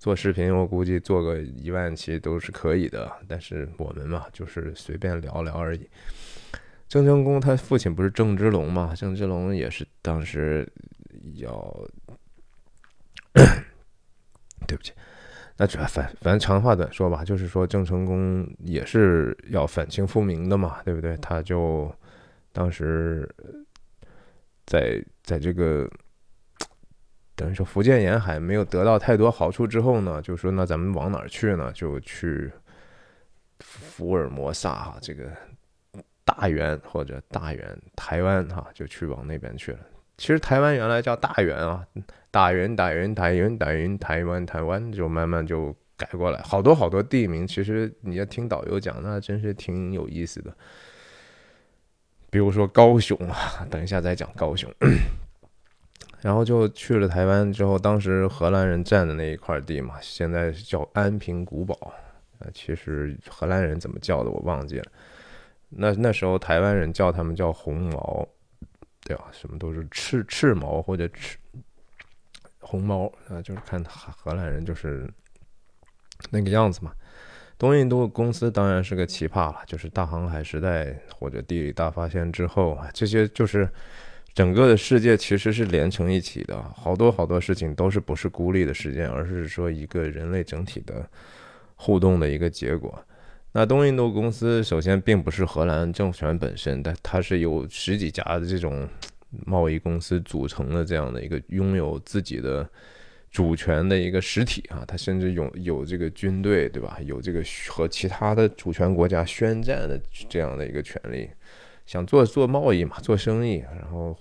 [0.00, 5.88] 做视频，我估计做个一万期都是可以的，但是我们嘛，就是随便聊聊而已。
[6.88, 8.92] 郑成功他父亲不是郑芝龙嘛？
[8.96, 10.68] 郑芝龙也是当时
[11.36, 11.88] 要，
[14.66, 14.92] 对不起，
[15.56, 21.16] 那主要反反正长话短说吧，就是说郑成功也是要反清复明的嘛，对不对？
[21.18, 21.90] 他就
[22.52, 23.26] 当时
[24.66, 25.88] 在在这个。
[27.36, 31.72] 等于说福建沿海没有得到太多好处之后呢，就说那咱们往哪儿去呢？
[31.72, 32.48] 就去
[33.58, 35.28] 福尔摩沙哈，这个
[36.24, 39.78] 大元或者大元台湾哈，就去往那边去了。
[40.16, 41.84] 其实台湾原来叫大元啊，
[42.30, 46.40] 大元大元台元大元台湾台湾，就慢慢就改过来。
[46.42, 50.56] 好多好多地名，其实你要听导游讲，那真是挺有意思的。
[52.34, 54.68] 比如说高雄啊， 等一下再讲高雄。
[56.20, 61.94] 然后就去了台湾之后，当时荷兰人占的那一块地嘛，现在叫安平古堡。
[62.40, 64.84] 呃，其实荷兰人怎么叫的我忘记了。
[65.68, 68.28] 那那时候台湾人叫他们叫红毛，
[69.04, 69.26] 对吧？
[69.30, 71.38] 什么都是赤赤毛或者赤
[72.58, 75.08] 红毛啊，就是看荷兰人就是
[76.30, 76.92] 那个样子嘛。
[77.58, 83.68] 东印度公司当然是个奇葩了，就是大航海时代或者地理大发现之后，这些就是。
[84.34, 91.08] 整个的世界其实是连成一起的，好多好多事情都是不是孤立的事件，而是说一个人类整体的
[91.76, 93.00] 互动的一个结果。
[93.52, 98.88] 那东印度公司首先并不是荷兰政权本身，但它是由十几家的这种
[99.46, 102.68] 贸易公司组成的这样的一个拥有自己的
[103.34, 106.98] 主权的一个实体啊，它甚至有有这个军队，对吧？
[107.04, 111.28] 有这个和其他的主权国家宣战的这样的一个权利，
[111.84, 114.16] 想做做贸易嘛，做生意，然后。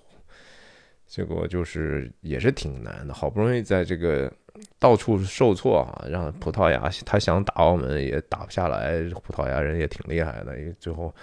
[1.06, 4.34] 结果就是也是挺难的，好不容易在这个
[4.80, 11.14] 到处受挫啊，让葡萄牙他想打澳门也打不下来，葡萄牙人也挺厉害的，最后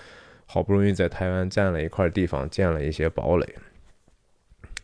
[0.47, 3.55] 好不容易在台湾占了一块地方，建了一些堡垒。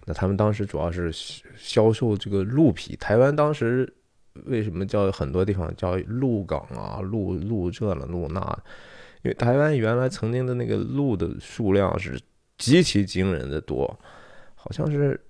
[0.07, 1.13] 那他们当时主要是
[1.59, 3.93] 销售这个鹿皮，台湾当时
[4.47, 8.41] 为什么叫很多地方叫鹿港啊，鹿鹿这了鹿那？
[9.23, 12.19] 因为台湾原来曾经的那个鹿的数量是
[12.57, 13.99] 极其惊人的多。
[14.55, 15.21] 好像是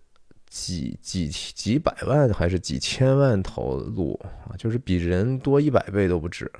[0.48, 4.18] 几几几百万还是几千万头鹿
[4.48, 6.50] 啊，就是比人多一百倍都不止，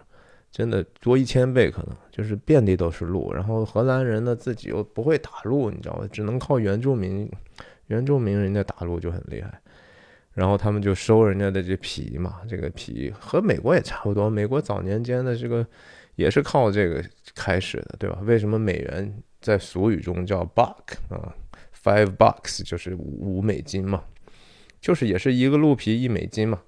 [0.51, 3.33] 真的多一千倍可能，就是遍地都是鹿。
[3.33, 6.07] 然后荷兰人呢自己又不会打鹿，你知道吧？
[6.13, 7.27] 只能靠原住民，
[7.87, 9.61] 原住民人家打鹿就很厉害。
[10.33, 15.67] 然后他们就收人家的这皮嘛，这个皮和美国也差不多，美国早年间的这个
[16.17, 17.03] 也是靠这个
[17.35, 18.19] 开始的，对吧？
[18.23, 21.35] 为什么美元在俗语中叫 buck 啊
[21.83, 24.05] ？Five bucks 就是五美金嘛，
[24.79, 26.61] 就是也是一个鹿皮一美金嘛。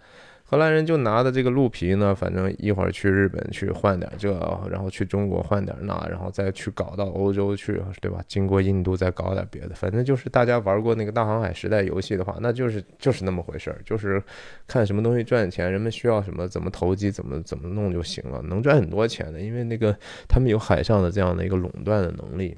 [0.50, 4.32] 荷兰人就拿的这个鹿皮呢，反正一会儿去日本去换点这，
[4.70, 8.24] 然后去中国换点那，然后再去搞到欧洲去，对吧？
[8.26, 14.22] 经过印度再搞点别的，反正就是大家玩过那个大航海时代游戏的话，那就是就是那么回事儿，就是
[14.66, 19.94] 看什么东西赚钱，人们需要什么怎么投机怎么怎么弄就行了，能赚很多钱的，因为那个
[20.26, 22.56] 他们有海上的这样的一个垄断的能力。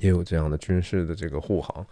[0.00, 1.84] 也有这样的军事的这个护航。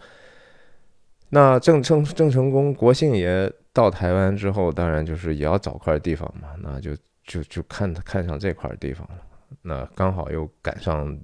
[1.29, 9.15] 那郑成郑成功国姓爷到台湾之后，当然就是也要找块地方嘛，那就就就看他看上这块地方了。
[9.61, 11.17] 那刚好又赶上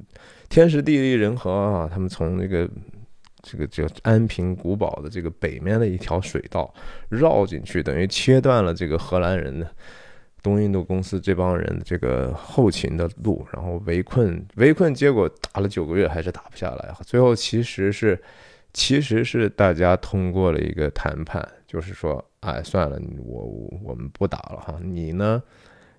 [0.50, 2.70] 天时地利人和啊，他们从那个
[3.42, 6.74] 这个叫安平古堡的这个北面的一条水道
[7.10, 9.70] 绕进去，等于切断了这个荷兰人的。
[10.42, 16.96] 东印度公司这帮人这个后勤的路，然后围困围困，结果打了九个月还是打不下来。
[17.04, 18.22] 最后其实是
[18.76, 23.46] 其实是大家通过了一个谈判，就是说，哎，算了，我
[23.82, 25.42] 我们不打了哈，你呢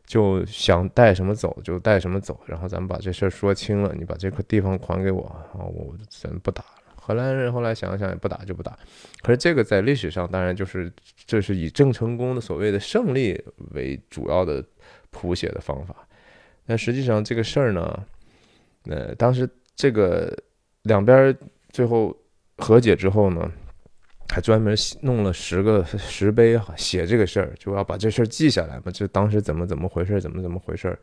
[0.05, 5.25] 就想带什么走就带什么走，然后咱们把这事儿说清了，你把这块地方还给我
[5.55, 6.69] 啊，我咱不打了。
[6.95, 8.79] 荷兰人后来想想也不打就不打，
[9.23, 10.93] 可是这个在历史上当然就是
[11.25, 14.63] 这是以郑成功的所谓的胜利为主要的
[15.11, 15.97] 谱写的方法，
[16.67, 18.05] 但实际上这个事儿呢，
[18.85, 20.37] 呃，当时这个
[20.83, 21.35] 两边
[21.71, 22.15] 最后
[22.59, 23.51] 和解之后呢，
[24.29, 30.99] 还专门弄了十个石碑，写这个事儿，就要把这事儿记下来嘛，就当时怎么怎么回事，怎么怎么回事。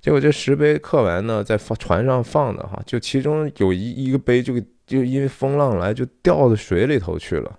[0.00, 7.58] 结果这石碑刻完呢，在放船上放的哈，就其中有一一个碑就就因为风浪来就掉到水里头去了。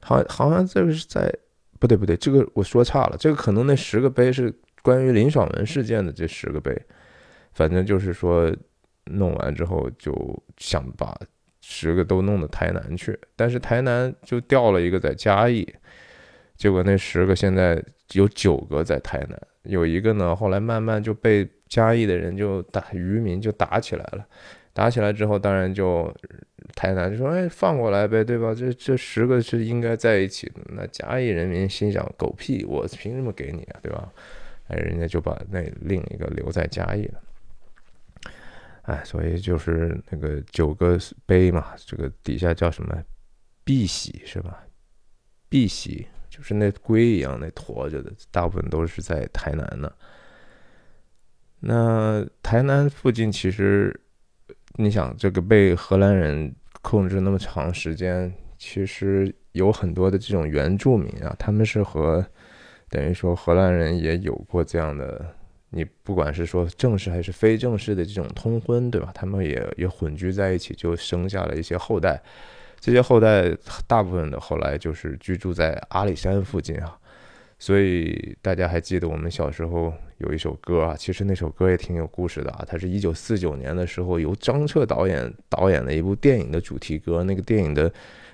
[0.00, 1.32] 好，好像这个是在
[1.78, 6.76] 不对不对，这个我说差了，这个可能那十个碑是关于林爽文事件的这十个碑，
[7.52, 8.52] 反正就是说
[9.04, 10.12] 弄完之后就
[10.56, 11.16] 想把
[11.66, 15.66] 十个都弄到台南去，但是台南就掉了一个在嘉义，
[16.56, 19.42] 结果那十个现在有九个在台南。
[19.62, 24.26] 有一个呢，后来慢慢就被嘉义的人就打渔民就打起来了，
[24.74, 26.14] 打起来之后，当然就
[26.74, 28.54] 台南就说：“哎，放过来呗，对吧？
[28.54, 34.12] 这这十个是应该在一起的。”那嘉义人民心想：“狗屁，我凭什么给你啊，对吧？”
[34.68, 37.20] 哎，人家就把那另一个留在嘉义了。
[38.84, 42.96] 哎，所以就是那个九个碑嘛，这个底下叫什么？
[43.64, 44.64] 碧玺是吧？
[45.48, 46.06] 碧玺。
[46.30, 49.88] 就是那龟一样，那驮着的，大部分都是在台南呢。
[51.60, 53.94] 那台南附近，其实
[54.72, 62.26] 你想，这个被荷兰人控制那么长时间，其实有很多的这种原住民啊，他们是和
[62.88, 65.36] 等于说荷兰人也有过这样的，
[65.74, 69.10] 你不管是说正式还是非正式的这种通婚，对吧？
[69.12, 72.22] 他们也也混居在一起，就生下了一些后代。
[72.78, 73.50] 这些后代
[73.86, 76.96] 大部分的后来就是居住在阿里山附近啊，
[77.58, 82.64] 所以大家还记得我们小时候有一首歌啊，其实那首歌也挺有故事的啊。
[82.68, 87.90] 它是一九四九年的时候由张彻导演导演的一部电影的主题歌，那个电影的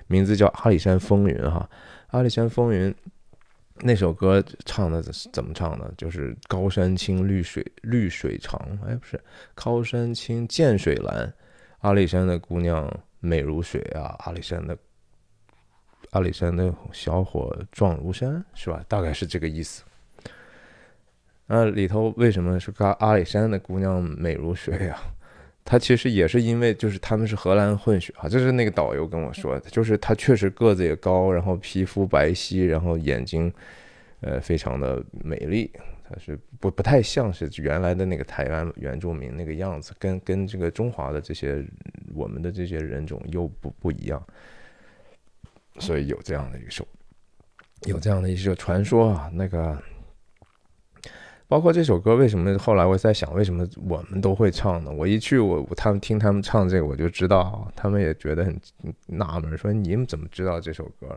[0.07, 1.67] 名字叫《阿里山风云》哈，
[2.09, 2.91] 《阿里山风云》
[3.83, 5.01] 那首歌唱的
[5.33, 5.93] 怎么唱的？
[5.97, 9.19] 就是高山青，绿水绿水长，哎，不是
[9.55, 11.33] 高山青，涧水蓝，
[11.79, 12.91] 阿里山的姑娘。
[13.23, 14.75] 美如水啊，阿里山的
[16.09, 18.83] 阿里山的小伙壮如山，是吧？
[18.87, 19.83] 大概是这个意思。
[21.45, 24.99] 那里头为什么是阿阿里山的姑娘美如水啊？
[25.63, 33.53] 他其实也是因为就是他们是荷兰混血啊，就是那个导游跟我说的，就是他确实个子也高，然后皮肤白皙，然后眼睛
[34.21, 35.71] 呃非常的美丽。
[36.03, 41.65] 他是不不太像是原来的那个台湾原住民那个样子，跟跟这个中华的这些
[42.13, 44.21] 我们的这些人种又不不一样，
[45.79, 46.85] 所以有这样的一首，
[47.83, 49.31] 有这样的一首传说啊。
[49.33, 49.81] 那个
[51.51, 54.89] 包括这首歌，为什么后来我在想，为什么我们都会唱呢？
[54.89, 58.57] 我一去，我他们听他们唱这个，我就知道，他们也觉得很
[59.05, 61.09] 纳闷，说你们怎么知道这首歌？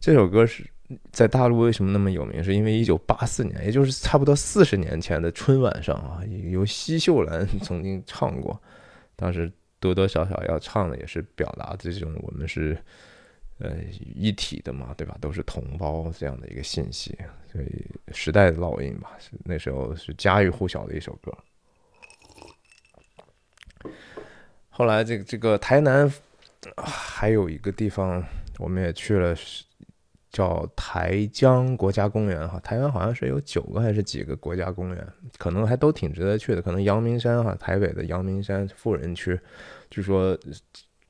[0.00, 0.66] 这首歌是。
[1.12, 2.42] 在大陆为什么那么有名？
[2.42, 8.60] 是因为一九八四年，也就是差不多四十年前的春晚上啊，由奚秀兰曾经唱过。
[9.14, 12.76] 当时多多少少要唱的也是表达这种我们是
[13.58, 13.76] 呃
[14.14, 15.16] 一体的嘛，对吧？
[15.20, 17.16] 都是同胞这样的一个信息，
[17.50, 19.16] 所以时代的烙印吧。
[19.18, 21.36] 是那时候是家喻户晓的一首歌。
[24.68, 26.12] 后来这个这个台南
[26.76, 28.24] 还有一个地方，
[28.58, 29.36] 我们也去了。
[30.32, 36.62] 叫台江国家公园哈，台湾好像是有九个还是几个国家公园，可能还都挺值得去的。
[36.62, 39.38] 可能阳明山哈，台北的阳明山富人区，
[39.90, 40.34] 据说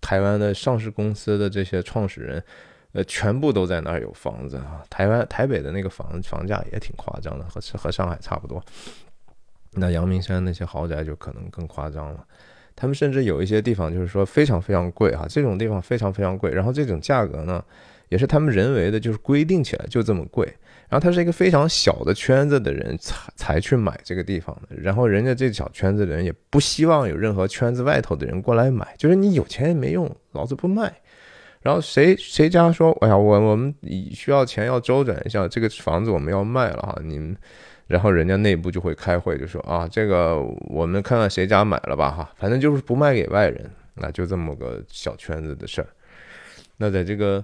[0.02, 2.44] 台湾的上市公司的这些创始人，
[2.92, 4.84] 呃，全部都在那儿有房子啊。
[4.90, 8.62] 台湾台北的那个房房价也挺夸张的，和和上海差不多。
[9.70, 12.22] 那阳明山那些豪宅就可能更夸张了，
[12.76, 17.64] 他们甚至有一些地方就是说非常非常贵哈，这种地方非常非常贵，然后这种价格呢。
[18.08, 20.46] 也是他们人为的，就是规定起来就这么贵。
[20.92, 24.76] 然后它是一个非常小的圈子的人才才去买这个地方的。
[24.76, 30.92] 然后人家这小圈子的人也不希望有任何圈子外头的人过来买，就是你有钱也没用，老子不卖。
[31.62, 33.74] 然后谁谁家说，哎呀，我我们
[34.12, 37.34] 需要钱要周转一下，这个房子我们要卖了哈，你们，
[37.86, 45.88] 然后人家内部就会开会，就说啊，这个我们看看谁家买了吧哈，反正就是不卖给外人，那就这么个小圈子的事儿。
[46.76, 47.42] 那在这个。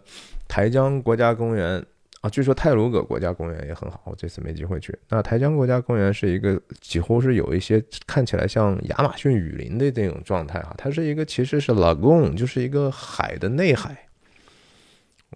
[0.51, 1.85] 台江国家公园
[2.21, 4.97] 啊，据说泰鲁阁国家公园也很好，我这次没机会去。
[5.09, 13.97] 那台江国家公园是一个几乎是有一些看起来像亚马逊雨林的这种状态啊，它是一个其实是 lagoon，就是一个海的内海。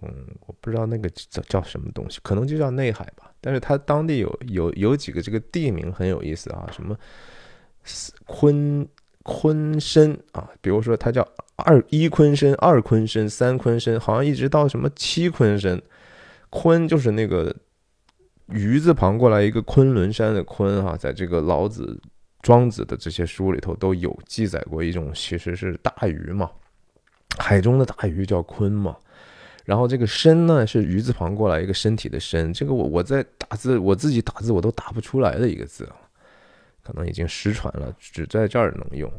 [0.03, 3.31] 嗯，我不知道那个叫叫什么东西，可能就叫内海吧。
[3.41, 6.97] 但是它当地有有有几个这个地名很有意思啊，什么
[8.27, 8.87] 昆
[9.23, 11.27] 昆深啊，比如说它叫。
[11.65, 15.81] 二一昆深，二昆深，三昆深，好像一直到什么七昆深。
[16.53, 17.53] 鲲就是那个
[18.49, 21.99] 鱼字旁过来一个昆仑山的昆哈，在这个老子、
[22.43, 26.51] 庄子的这些书里头都有记载过一种，其实是大鱼嘛。
[27.39, 28.95] 海中的大鱼叫鲲嘛。
[29.65, 35.97] 然后这个身呢是鱼字旁过来一个身体的身，这个我我在打字我自己打字我都打不出来的一个字啊，
[36.83, 39.11] 可能已经失传了，只在这儿能用，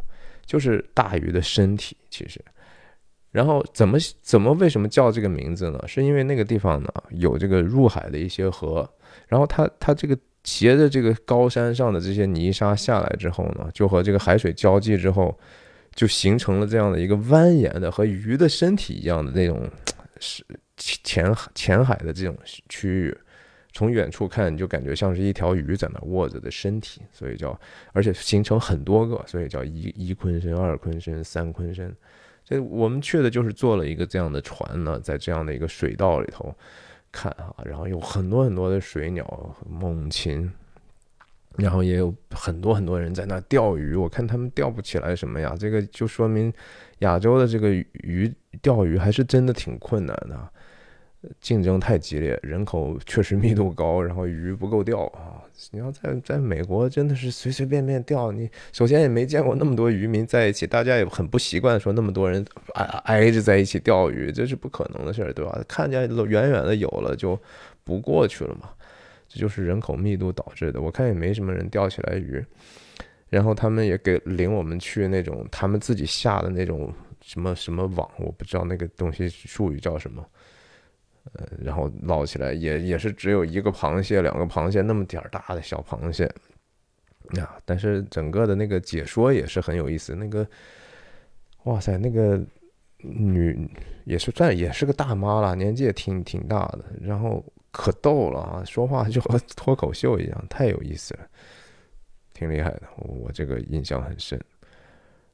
[0.45, 2.39] 就是大鱼的身体其实。
[3.33, 5.83] 然后怎么怎么为什么叫这个名字呢？
[5.85, 8.89] 是因为那个地方呢有这个入海的一些河，
[9.27, 15.37] 然后它它这个斜着这个高山上的这些泥沙下来之后呢，就和这个海水交际之后，
[15.93, 19.69] 就形成了这样的一个蜿蜒的和鱼的身体一样的那种。
[20.25, 20.45] 是
[20.77, 22.33] 浅海浅海的这种
[22.69, 23.17] 区域，
[23.73, 27.59] 从远处看就感觉像是一条鱼在那卧着的身体，所以叫，
[27.91, 31.93] 而且形成很多个，所以叫一一鲲身、二鲲身、三鲲身。
[32.45, 36.53] 这我们去的就是坐了一个这样的船呢，在这样的一个水道里头
[37.11, 40.51] 看啊，然后有很多很多的水鸟、猛禽，
[41.57, 43.95] 然后也有很多很多人在那钓鱼。
[43.95, 46.53] 我看他们钓不起来什么呀，这个就说明。
[46.99, 50.49] 亚洲的这个鱼钓鱼还是真的挺困难的，
[51.39, 55.41] 竞争太激烈，人口确实密度高，然后鱼不够钓啊！
[55.71, 65.63] 你要在在美国，真的是随随便便钓，你首先也没见过那么多渔民在一起，大家也很不习惯说那么多人挨挨着在一起钓鱼，这是不可能的事儿，对吧？
[65.67, 67.39] 看见远远的有了就
[67.83, 68.69] 不过去了嘛，
[69.27, 70.81] 这就是人口密度导致的。
[70.81, 72.43] 我看也没什么人钓起来鱼。
[73.29, 80.23] 然后他们也给领我们去那种他们自己下的那种什么什么网，我不知道那个东西术语叫什么，
[81.31, 86.25] 呃，然后捞起来也也是只有一个螃蟹、两个螃蟹那么点儿大的小螃蟹，
[87.39, 90.13] 啊，但是整个的那个解说也是很有意思。
[90.13, 90.45] 那个，
[91.63, 92.39] 哇塞，那个
[92.97, 93.69] 女
[94.03, 101.21] 也是算也是个大妈了，年纪也挺挺大的，然后可逗了啊，说话就和脱口秀一样，太有意思了。
[102.33, 104.39] 挺厉害的，我这个印象很深。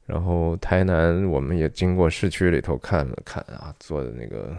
[0.05, 4.53] 然后台南，我们也经过市区里头看了看啊，坐的那个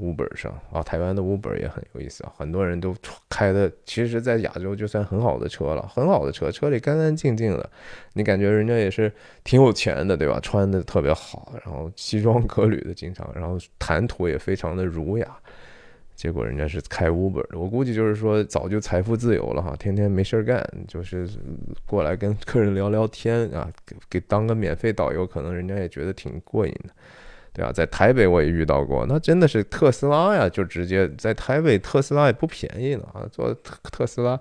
[0.00, 2.94] Uber 上啊，台湾的 Uber 也很有意思啊，很多人都
[3.28, 7.70] 开的，其实，在亚洲就算很好的车了，很好的车，车里干干净净的，
[8.14, 9.12] 你感觉人家也是
[9.44, 10.40] 挺有钱的，对吧？
[10.40, 15.36] 穿的特别好，然后西装革履的，经常，然后谈吐也非常的儒雅。
[16.14, 21.28] 结果人家是开 Uber 的，我估计就是说早就财富自由了哈，天天没事儿干，就是
[21.84, 26.90] 过来跟客人聊聊天啊，给给当个免费导游，可能人家也觉得挺过瘾的，
[27.56, 34.38] 对啊，在台北我也遇到过，那真的是特斯拉呀，就直接在台北特斯拉也不便宜呢啊，坐特特斯拉，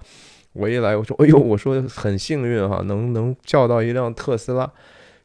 [0.52, 4.70] 我一来我说哎呦，我说很幸运哈，能能叫到一辆特斯拉。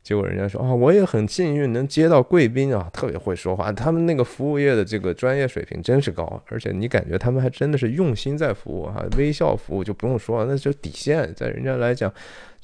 [0.03, 3.71] 结果人家说啊，我也很幸运能接到贵宾啊，特别会说话。
[3.71, 12.11] 他们那个服务业的这个专业水平真是高，而且你感觉他们还真的是用心在服务哈，微笑服务就不用说了，那就底线，在人家来讲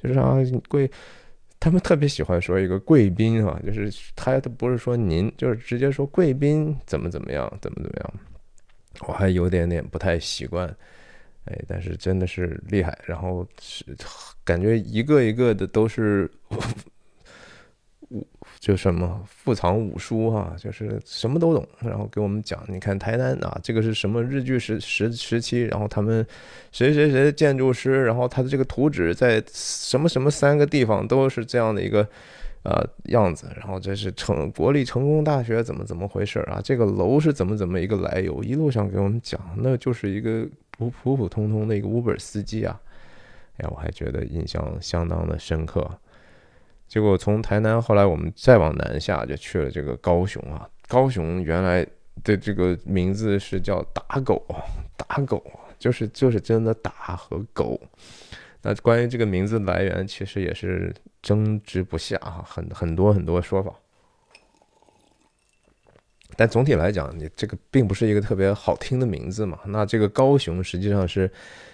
[0.00, 0.90] 就是啊贵，
[1.58, 8.14] 他们特别喜欢说一个贵宾啊，就是他都不是说您，就是直接说贵宾怎么怎么样，怎么怎么样，
[9.08, 10.68] 我还有点点不太习惯，
[11.46, 13.84] 哎，但是真的是厉害，然后是
[14.44, 16.30] 感觉一个一个的都是。
[18.66, 22.60] 就什么富藏五书哈，就是什么都懂，然后给我们讲。
[22.66, 26.26] 你看台南啊，这个是什么日据时时时期，然后他们
[26.72, 32.04] 谁谁谁建筑师，然后他的这个图纸在什么什么三个地方都是这样的一个
[32.64, 33.46] 呃样子。
[33.54, 36.60] 然后这是成国立成功大学怎么怎么回事啊？
[36.60, 38.42] 这个楼是怎么怎么一个来由？
[38.42, 40.44] 一路上给我们讲，那就是一个
[40.76, 42.80] 普普普通通的一个 Uber 司机啊。
[43.58, 45.88] 哎呀，我还觉得印象相当的深刻。
[46.88, 50.68] 结果从台南，后来我们再往南下，就去了这个高雄啊。
[50.86, 51.84] 高雄原来
[52.22, 54.40] 的这个名字是叫打狗，
[54.96, 55.42] 打狗
[55.78, 57.80] 就是就是真的打和狗。
[58.62, 63.72] 那关于这个名字来源，其实也是争执不下哈，很很多很多说法。
[66.36, 69.58] 但总体来讲，你这个并不是一个特别好听的名字嘛。
[69.66, 71.30] 那这个高雄实际上是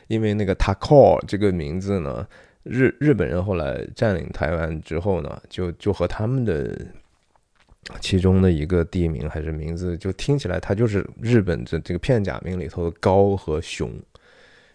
[0.08, 2.26] 因为那个 Taco 这个名字呢。
[2.64, 6.78] 日日本人后来占领台湾之后呢，就就和他们的
[8.00, 13.90] 其中的一个地名还是名字，就听起来它就是日本这这个片假名里头的高和雄，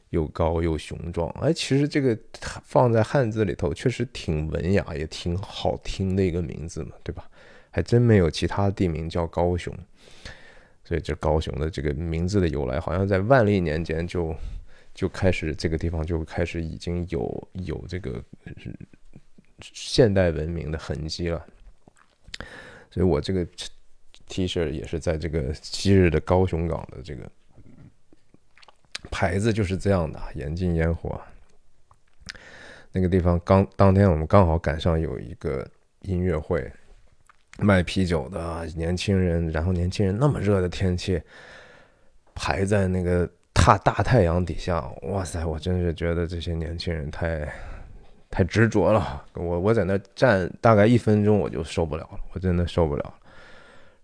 [0.10, 1.30] 又高又雄壮。
[1.42, 2.18] 哎，其实这个
[2.64, 7.30] 放在汉字里头确实挺文雅，也挺好听的一个名字嘛，对吧？
[7.72, 9.74] 还真没有其他地名叫高雄，
[10.84, 14.36] 所以这高雄的这个名字的由来，好像在万历年间就。
[14.98, 18.20] 就开始这个地方就开始已经有有这个
[19.62, 21.46] 现代文明的痕迹了，
[22.90, 23.46] 所以我这个
[24.26, 27.30] T 恤也是在这个昔日的高雄港的这个
[29.12, 31.22] 牌子就是这样的，严禁烟火。
[32.92, 35.70] 那个地方刚当天我们刚好赶上有一个
[36.02, 36.74] 音乐会，
[37.60, 41.22] 卖啤酒的年轻人，然后年轻人那么热的天气，
[42.34, 43.30] 排在那个
[43.68, 45.46] 大大太阳底下，哇塞！
[45.46, 47.46] 我真是觉得这些年轻人太
[48.30, 49.26] 太执着了。
[49.34, 53.16] 我我在那站大概一分钟，我就受不了了，我真的受不了了。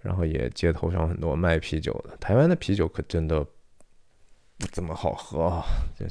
[0.01, 3.41] 然后也街头上很多卖啤酒的，台湾的啤酒可真的
[4.57, 5.63] 不怎么好喝啊！
[5.97, 6.05] 这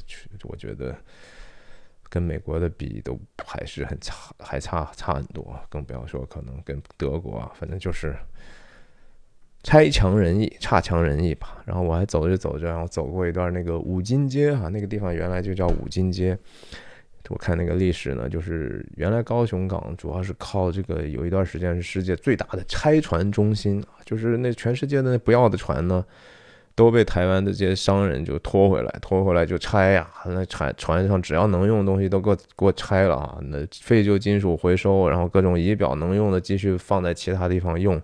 [0.45, 0.95] 我觉得。
[2.09, 8.15] 跟美国的比都还是很差，还差差很多，更不要说可能跟德国啊，反正就是
[9.63, 11.57] 差强人意，差强人意吧。
[11.65, 16.37] 然后我还走着走着，然后走过一段那个五金街哈，那个地方原来就叫五金街。
[17.29, 26.05] 我看那个历史呢，就是原来高雄港主要是靠这个，有一段时间是世界最大的拆船中心就是那全世界的那不要的船呢。
[26.75, 30.09] 都被台湾的这些商人就拖回来，拖回来就拆呀。
[30.25, 33.37] 那船船上只要能用的东西都给我给我拆了啊。
[33.43, 38.01] 那废旧金属回收，然后各种仪表能用的继续放在其他地方用。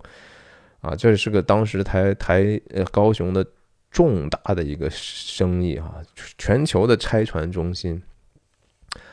[0.81, 3.45] 啊，这是个当时台台呃高雄的
[3.91, 5.95] 重大的一个生意啊，
[6.37, 8.01] 全球的拆船中心。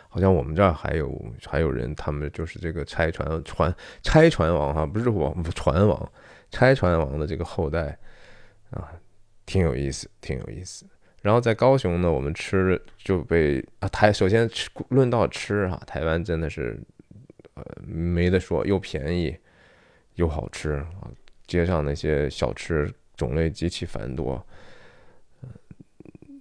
[0.09, 6.13] 好像我们这儿还有还有人，他们就是这个拆船船拆船王哈，不是王船王，
[6.51, 7.99] 拆船王的这个后代
[8.71, 8.93] 啊。
[9.45, 10.85] 挺有意思，挺有意思。
[11.23, 16.77] 然后在高雄呢，我们吃就被啊台首先吃论到吃哈，台湾真的是
[17.55, 19.37] 呃没得说，又便宜
[20.17, 20.87] 又好吃啊。
[21.47, 24.35] 街上那些小吃种类极其繁多。
[25.43, 25.49] 嗯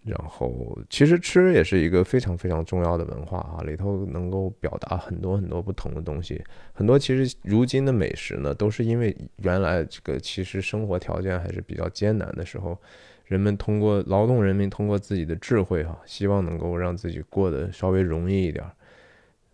[0.06, 6.40] 然后其实吃也是一个非常非常重要的文化啊，里头能够表达很多很多不同的东西。
[6.74, 12.80] 很多其实如今的美食呢，都是因为原来这个其实生活条件还是比较艰难的时候，
[13.26, 18.64] 人们通过劳动人民通过自己的智慧哈，希望能够让自己过得稍微容易一点，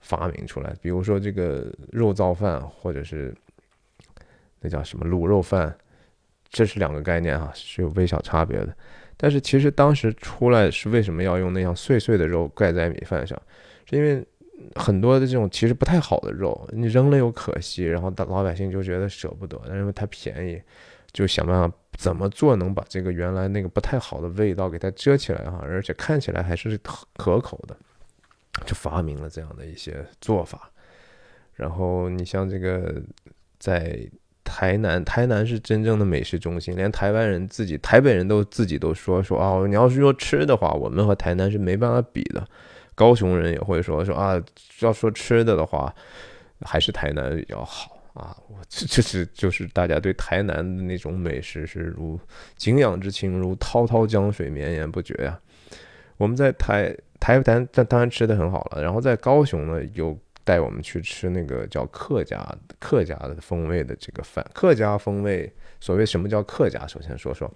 [0.01, 0.75] 发明出来。
[0.81, 3.33] 比如说这个肉燥饭，或者是
[4.61, 5.75] 那叫什么卤肉饭，
[6.49, 8.73] 这是两个概念哈，是有微小差别的。
[9.17, 13.39] 但是其实当时出来是为什么要用那样碎碎的肉盖在米饭上？
[13.85, 14.25] 是因为
[14.75, 20.61] 很多的这种其实不太好的肉，你扔了又可惜，然后老百姓就觉得舍不得，因为它便宜，
[21.11, 26.79] 就想办法怎么做能把这个原来那个不太好的味道给它遮起来哈，而且看起来还是
[27.15, 27.77] 可口的，
[28.65, 30.71] 就发明了这样的一些做法。
[31.53, 33.01] 然后你像这个
[33.59, 34.09] 在。
[34.43, 42.45] 台南，台南是真正的美食中心，连台湾人自己、台北人都自己都说说啊，你要是说吃的话，我们和台南是没办法比的。
[42.95, 44.41] 高雄人也会说说啊，
[44.79, 45.93] 要说吃的的话，
[46.61, 48.35] 还是台南比较好啊。
[48.47, 52.19] 我这这是就是大家对台南的那种美食是如
[52.57, 55.39] 敬仰之情，如滔滔江水绵延不绝呀。
[56.17, 60.17] 我们在台台南当然吃的很好了，然后在高雄呢有。
[60.43, 62.45] 带我们去吃那个叫客家
[62.79, 65.51] 客家的风味的这个饭，客家风味。
[65.79, 66.85] 所谓什么叫客家？
[66.85, 67.51] 首先说说，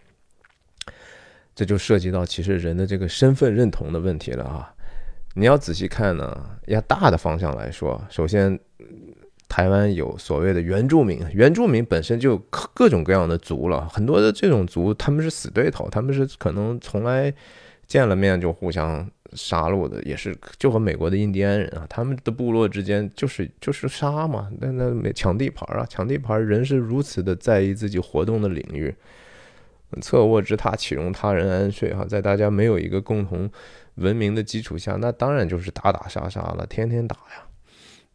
[1.53, 4.73] 这就涉及到其实人的这个身份认同的问题了啊。
[5.35, 8.59] 你要仔细看呢，要大的方向来说，首先
[9.47, 12.37] 台湾有所谓的原住民，原住民本身就
[12.73, 17.31] 各种各样的族了，很多的这种族他们是死对头，他们是可能从来
[17.85, 19.07] 见了面就互相。
[19.35, 28.93] 杀戮的也是，就和美国的印第安人啊，他们的部落之间就是就是杀嘛，那那没抢地盘啊，抢地盘，人是如此的在意自己活动的领域，
[30.01, 33.49] 侧卧之榻，岂容他人安睡哈，在大家没有一个共同
[33.95, 37.47] 文明的基础下，那当然就是打打杀杀了，天天打呀，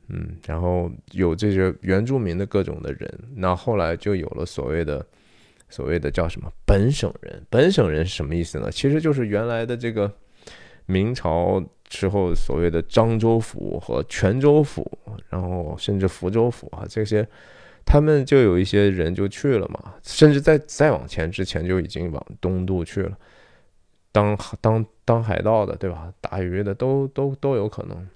[0.09, 5.07] 嗯，然后有这些原住民的各种的人，那后来就有了所谓的
[5.69, 8.71] 所谓的叫什么本省人，本省人是什么意思呢？
[8.71, 10.13] 其实就是原来的这个。
[10.91, 14.91] 明朝之后，所谓的漳州府和泉州府，
[15.29, 17.27] 然后甚至福州府啊，这些，
[17.85, 23.17] 他们就有一些人就去了嘛，甚至在再往前之前就已经往东渡去了，
[24.11, 26.13] 当当当海盗的，对吧？
[26.21, 28.09] 打鱼的都都都有可能。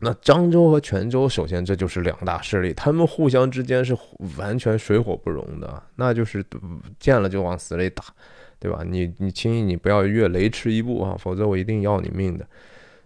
[0.00, 3.96] 那漳州和泉州，首先这就是两大势力，他们互相之间是
[4.36, 6.44] 完全水火不容的，那就是
[7.00, 8.04] 见了就往死里打。
[8.66, 8.82] 对吧？
[8.84, 12.44] 你你轻易你不要越雷池一步啊，否则我一定要你命的。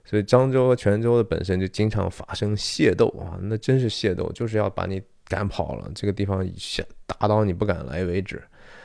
[0.07, 8.43] 所以漳州和泉州的本身就经常发生械斗啊，那真是械斗，就是要把你赶跑了，这个地方下打到你不敢来为止。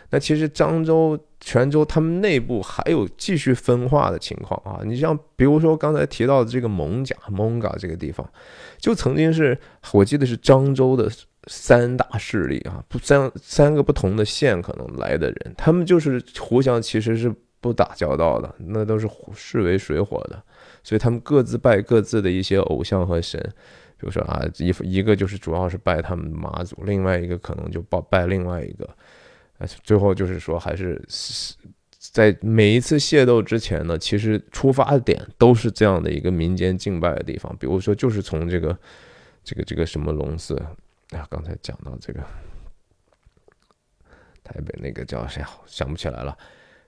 [0.09, 4.81] 那其实漳州、泉州他们内部还有继续分化的情况啊。
[4.83, 8.29] 你像比如说刚才提到的这个蒙甲、蒙嘎这个地方，
[8.77, 9.57] 就曾经是
[9.93, 11.09] 我记得是漳州的。
[11.47, 20.41] 三大势力啊，不三三个不同的县可能来的人，他们就是互相其实是不打交道的，那都是视为水火的，
[20.83, 23.39] 所以他们各自拜各自的一些偶像和神，
[23.97, 28.87] 比如说啊，一一个就是主要是拜他们妈祖，另外一个可能就拜拜另外一个，
[29.83, 31.01] 最后就是说还是
[31.97, 38.77] 在每一次械斗之前呢，其实出发点都是这样的一个民间敬拜的地方，比如说就是从这个
[39.43, 40.61] 这个这个什么龙寺，
[41.17, 42.19] 啊，刚才讲到这个
[44.43, 46.37] 台北那个叫谁，想不起来了，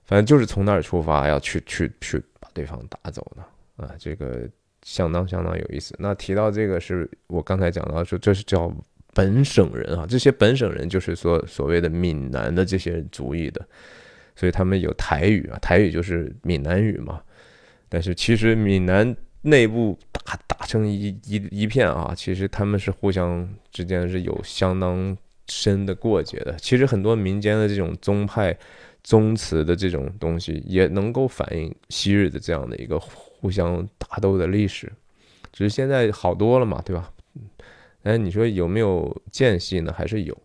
[0.03, 4.49] 反正就是从那儿出发，要去去去把对方打走的啊，这个。
[4.83, 5.93] 相当相当有意思。
[5.99, 8.71] 那提到这个，是我刚才讲到说，这是叫
[9.13, 10.05] 本省人啊。
[10.07, 13.67] 这些本省人就是说所谓的闽南的这些族裔的，
[14.33, 17.21] 所以他们有台语啊，台语就是闽南语嘛。
[17.89, 19.13] 但是其实闽南
[19.47, 25.17] 内部打打成一一一片啊，其实他们是互相之间是有相当
[25.47, 26.55] 深的过节的。
[26.57, 28.57] 其实很多民间的这种宗派
[29.03, 33.01] 宗祠的这种东西，也能够反映昔日的这样的一个。
[33.39, 34.91] 互相打斗的历史，
[35.53, 37.13] 只是现在好多了嘛，对吧？
[38.01, 39.93] 哎，你说有没有间隙呢？
[39.95, 40.35] 还是有。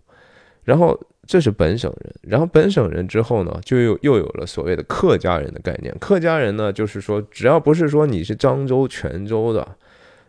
[0.62, 5.96] 然后这是本省人，然后本省人之后呢，就又又有了所谓的客家人的概念。
[6.00, 9.76] 客家人呢，就是说，只要不是说你是漳州、泉州的，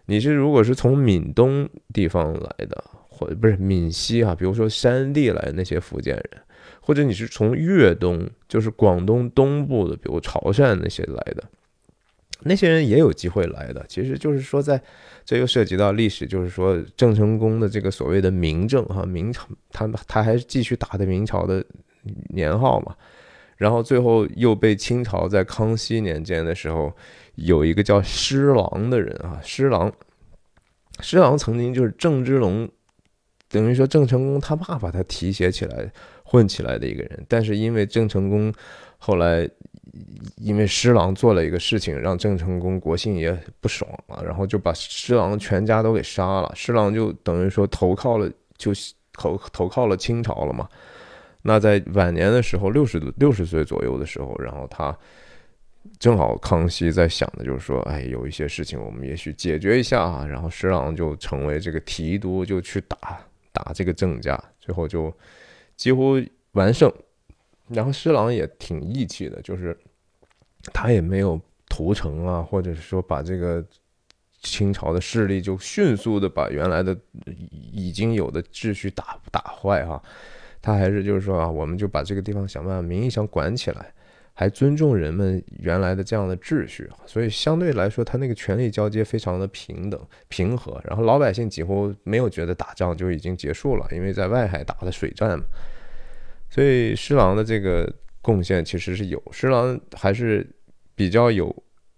[0.06, 6.30] 你是如果是从闽东地方来的，或不是闽西啊，比如说山地来的那些福建人，
[6.80, 11.44] 或者你是从粤东，就是广东东部的，比如潮汕那些来的。
[12.46, 14.82] 那些人也有机会来的，其实就是说，在
[15.24, 21.64] 这又涉及到历史，就是说郑成功的这个所谓的明政哈，明朝他他还是继续打的明朝的
[22.34, 22.96] 年号嘛，
[23.56, 26.94] 然后最后又被清朝在康熙年间的时候
[27.36, 29.91] 有一个叫施琅的人啊，施琅，
[31.00, 32.70] 施琅曾经就是郑芝龙，
[33.50, 35.91] 等于说郑成功他爸把他提携起来
[36.24, 38.54] 混起来的一个人，但是因为郑成功
[38.98, 39.50] 后来。
[40.38, 46.52] 因为施琅做了一个事情，让郑成功国姓爷不爽了，然后就把施琅全家都给杀了。
[46.56, 48.72] 施琅就等于说投靠了，就
[49.12, 50.68] 投投靠了清朝了嘛。
[51.42, 54.98] 那在晚年的时候，六十六十岁左右的时候，然后他
[56.00, 60.26] 正好康熙在想的就是说，哎，有一些事情我们也许解决一下啊。
[60.26, 62.98] 然后施琅就成为这个提督，就去打
[63.52, 65.14] 打这个郑家，最后就
[65.76, 66.16] 几乎
[66.54, 66.92] 完胜。
[67.70, 69.78] 然后施琅也挺义气的，就是
[70.74, 71.39] 他也没有
[71.70, 73.64] 屠城啊，或者是说把这个
[74.41, 76.95] 清朝的势力就迅速的把原来的
[77.72, 80.01] 已经有的秩序打打坏哈。
[80.61, 83.93] 他还是就是说啊，我们就把这个地方想办法名义上管起来，
[84.34, 90.82] 还尊重人们原来的这样的秩序所以相对来说，他那个权力交接非常的平等平和。
[90.86, 95.45] 然后老百姓几乎没有觉得打仗就已经结束了，因为在外海打的水战嘛。
[96.54, 97.91] 所以施琅的这个
[98.22, 100.47] 贡献其实是有，施琅还是
[100.93, 101.51] 比较有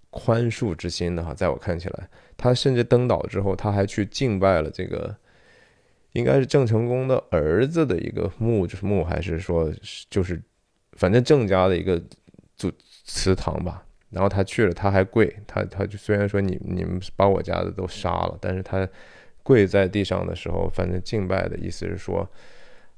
[0.10, 5.14] 宽恕之心的哈，在我看起来，他甚至登岛之后，他还去敬拜了这个，
[6.14, 9.70] 应该是郑成功的儿子的一个墓，就是墓还是说
[10.10, 10.42] 就是，
[10.94, 12.02] 反正郑家的一个
[12.56, 12.72] 祖
[13.04, 13.86] 祠堂吧。
[14.10, 18.88] 然后他去了，他还跪，他他就虽然说你你们把我家的都杀了，但是他
[19.44, 22.26] 跪在地上的时候，反正敬拜的意思是说。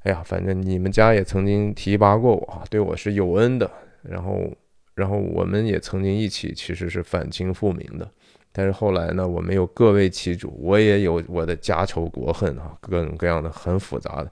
[0.08, 3.70] 哎呀，反正你们家也曾经提拔过我，对我是有恩的。
[4.03, 4.49] 然后，
[4.95, 8.10] 然后我们也曾经一起，其实是反清复明的。
[8.53, 14.32] 但是后来呢，我们有各为其主，我也有我的家仇国恨啊，各种各样的很复杂的。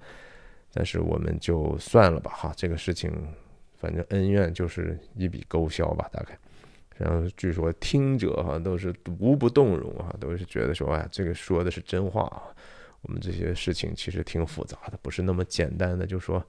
[0.73, 3.11] 但是我们就算了吧，哈，这个事情，
[3.77, 6.37] 反正恩怨就是一笔勾销吧，大概。
[6.95, 12.43] 然后据说听者哈都是无不动容啊，都是觉得说，哎，这个说的是真话啊。
[13.07, 16.43] 我们这些事情其实挺复杂的，不是那么简单的，就说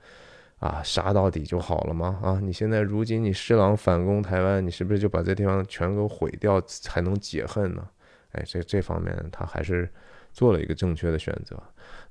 [0.59, 2.19] 啊杀到底就好了吗？
[2.23, 7.87] 啊，你现在如今你施琅反攻台湾，你是不是就把这地方全给毁掉才能解恨呢？
[8.33, 9.87] 哎，这这方面他还是
[10.33, 11.63] 做了一个正确的选择。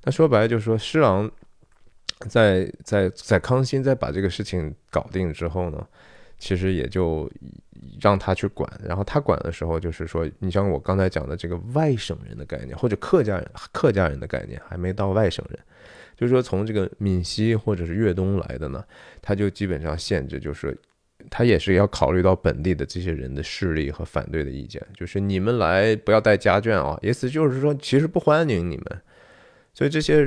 [0.04, 1.28] 那说白了就是说，施琅
[2.28, 5.86] 在在在康熙在把这个事情搞定之后呢？
[6.38, 7.30] 其实也就
[8.00, 15.58] 让他去管，然后他管的时候，就是说，你像我刚才讲的这个外省人的概念，或者客家人、客家人的概念，还没到外省人，
[16.16, 18.84] 就是说从这个闽西或者是粤东来的呢，
[19.22, 20.76] 他就基本上限制，就是
[21.30, 29.00] 他也是要考虑到本地的这些人的势力和反对的意见，就是你们来不要带家眷啊，意思就是说其实不欢迎你们，
[29.72, 30.22] 所以这些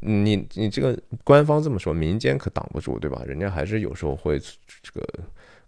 [0.00, 3.22] 你你这个官方这么说，民间可挡不住，对吧？
[3.26, 5.06] 人家还是有时候会这个。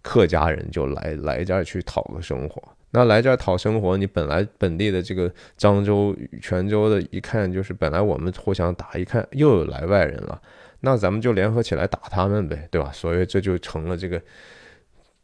[0.00, 2.62] 客家人就来来这儿去讨个生活，
[2.92, 10.40] 那来这儿讨生活，你本来本地的这个漳州、泉州的，一看就是本来我们互相打，一看又有来外人了，
[10.80, 12.90] 那咱们就联合起来打他们呗，对吧？
[12.92, 14.22] 所以这就成了这个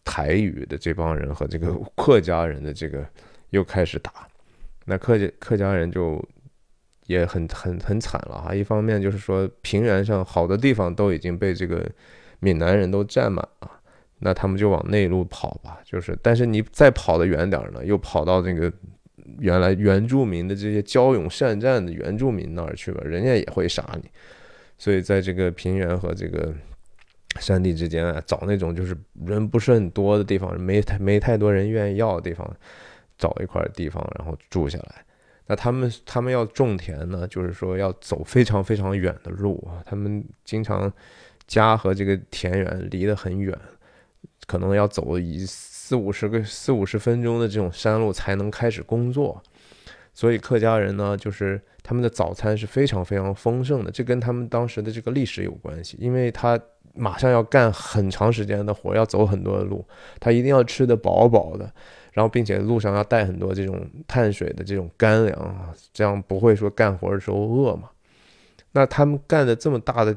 [0.05, 3.07] 台语的这帮人和这个 客家人的这个
[3.51, 4.13] 又开始打，
[4.85, 6.23] 那客家客家人就
[7.07, 8.55] 也很很很惨了哈。
[8.55, 11.85] 一方面就是说平原上好的地方都已经被这个
[12.41, 13.71] 闽南人都占满了，
[14.19, 15.79] 那他们就往内陆跑吧。
[15.85, 18.73] 就是，但是你再跑得远点儿呢，又跑到这个
[19.39, 24.11] 原来原住民的这些骁勇善战的原住民那儿去吧，人家也会杀你。
[24.77, 26.53] 所以在这个平原和这个
[27.41, 32.49] 山地之间啊，找那种就是人不是很多的地方，没太没太多人愿意要的地方，
[33.17, 35.05] 找一块地方然后住下来。
[35.47, 39.82] 那他们他们要种田呢，就是说要走非常非常远的路啊。
[39.84, 40.92] 他们经常
[41.47, 43.59] 家和这个田园离得很远，
[44.47, 49.42] 可能要走一四五十个四五十分钟的这种山路才能开始工作。
[50.14, 56.59] 所以客家人呢，就是他们的早餐是非常非常丰盛的，这跟他们当时的这个历史有关系，因为他
[56.95, 59.84] 马上要干很长时间的活，要走很多的路，
[60.20, 61.68] 他一定要吃得饱饱的，
[62.15, 67.91] 然后并且路上要带很多这种碳水的这种干粮啊，这样不会说干活的时候饿嘛。
[68.73, 70.17] 那他们干的这么大的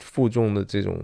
[0.00, 0.98] 负重的这种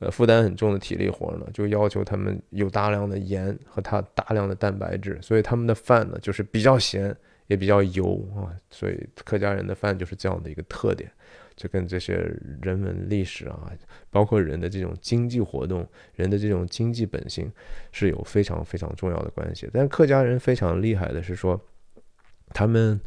[0.00, 7.16] 呃负担很重的体力活呢，就要求他们有大量的盐和它大量的蛋白质，所以他们的饭呢就是比较咸。
[7.48, 11.10] 也比较油啊，所以客家人的饭就是这样的一个特点，
[11.58, 12.14] 就跟这些
[12.62, 13.70] 人文历史啊，
[14.08, 17.52] 包括人的这种经济活动、人的这种经济本性
[17.92, 19.68] 是有非常非常重要的关系。
[19.74, 21.60] 但客家人非常厉害的是说，
[22.54, 22.98] 他们。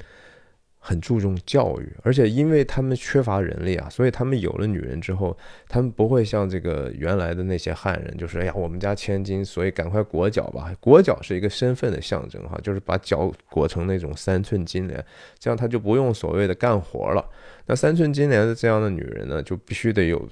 [0.83, 5.37] 很注重教育，而且因为他们缺乏人力啊，所以他们有了女人之后，
[5.69, 10.73] 他们不会像这个原来的那些汉人，就是哎呀，我们家千金，所以赶快裹脚吧。
[10.79, 15.05] 裹脚是一个身份的象征哈，就是把脚裹成那种三寸金莲，
[15.37, 17.23] 这样他就不用所谓的干活了。
[17.67, 20.27] 那三寸金莲的这样的女人呢，就必须得有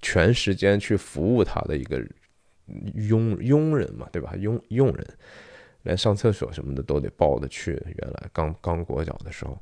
[0.00, 2.02] 全时间去服务他的一个
[2.94, 4.34] 佣佣人嘛，对吧？
[4.36, 5.06] 佣佣人
[5.82, 7.72] 连上厕所什么的都得抱着去。
[7.72, 9.58] 原来刚刚裹脚的时候。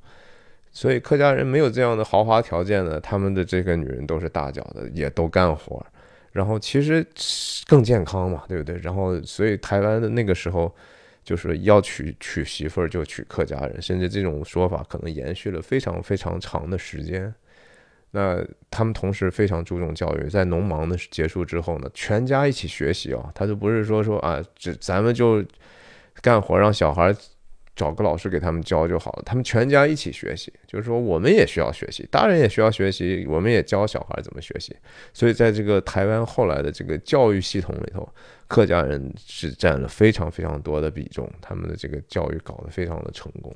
[0.70, 5.84] 所以客家人没有这样的豪华条件呢，他们的这个女人都是大脚的，也都干活，
[6.30, 7.04] 然后其实
[7.66, 8.76] 更健康嘛，对不对？
[8.76, 10.72] 然后所以台湾的那个时候，
[11.24, 17.34] 就是要娶娶媳妇儿就娶客家人，甚至这种说法可能延续了非常非常长的时间。
[18.12, 25.44] 那他们同时非常注重教育，在农忙的结束之后呢，全家一起学习啊，他就不是说说啊，这咱们就
[26.22, 27.12] 干活让小孩。
[27.79, 34.76] 找个老师给他们教就好了，他们全家一起学习，就是说我们也需要学习，大人也需要学习，我们也教小孩怎么学习。
[35.14, 38.07] 所以在这个台湾后来的这个教育系统里头，
[38.49, 43.55] 客家人是占了非常非常多的比重，他们的这个教育搞得非常的成功。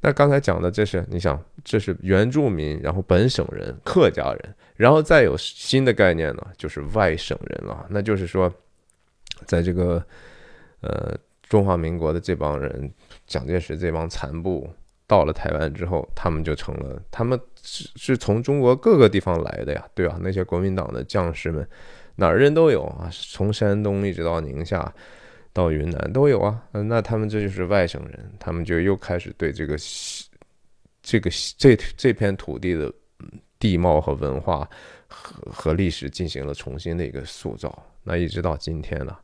[0.00, 8.50] 那刚才讲的这是你想，这是原住民，然后本省人、客家人，然后再有新的概念呢，就是外省人了，那就是说，
[9.44, 10.02] 在这个
[10.80, 11.14] 呃。
[11.50, 12.90] 中华民国的这帮人，
[13.26, 14.70] 蒋介石这帮残部
[15.08, 20.16] 到了台湾之后，他们就成了，他们是是从中国各个地方来的呀，对吧？
[20.22, 21.68] 那些国民党的将士们，
[22.14, 24.94] 哪儿人都有啊，从山东一直到宁夏，
[25.52, 26.62] 到云南都有啊。
[26.70, 29.76] 那他们这就是外省人，他们就又开始对这个
[31.02, 31.28] 这个
[31.58, 32.92] 这这片土地的
[33.58, 34.70] 地貌和文化
[35.08, 37.76] 和和历史进行了重新的一个塑造。
[38.04, 39.16] 那一直到今天呢？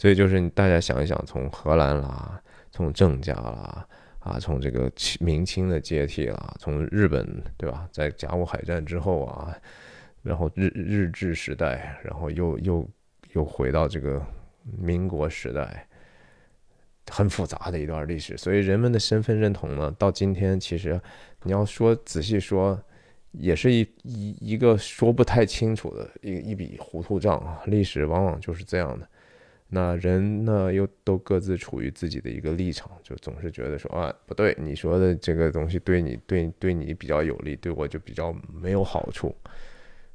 [0.00, 3.86] 所以就是大家想一想，从荷兰啦，从郑家啦，
[4.20, 4.90] 啊，从这个
[5.20, 9.54] 明清的接替啦，从日本对吧，在甲午海战之后啊，
[10.22, 12.88] 然后日日治时代，然后又又
[13.34, 14.24] 又回到这个
[14.78, 15.86] 民国时代，
[17.10, 18.38] 很复杂的一段历史。
[18.38, 20.98] 所以人们的身份认同呢，到今天其实
[21.42, 22.82] 你要说仔细说，
[23.32, 27.60] 也是一一一个说不太清楚的一一笔糊涂账啊。
[27.66, 29.06] 历史往往就是这样的。
[29.72, 39.32] 那人呢，又都各自处于自己的一个立场，就总是觉得说啊，不对，你说的这个东西对你对对你比较有利，对我就比较没有好处。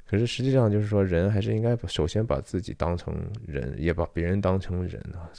[0.04, 3.14] 可是实际上就是说，人还是应该首先把自己当成
[3.46, 5.32] 人，也把别人当成人啊。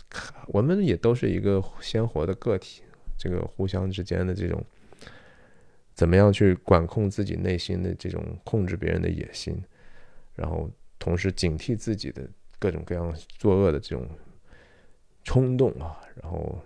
[0.47, 2.81] 我们也都是一个鲜活的个体，
[3.19, 4.59] 这个互相之间的这种，
[5.93, 9.55] 怎么样去管控自己内心的这种控制别人的野心，
[10.33, 10.67] 然后
[10.97, 12.27] 同时警惕自己的。
[12.59, 14.07] 各种各样作恶的这种
[15.23, 16.59] 冲动啊，然后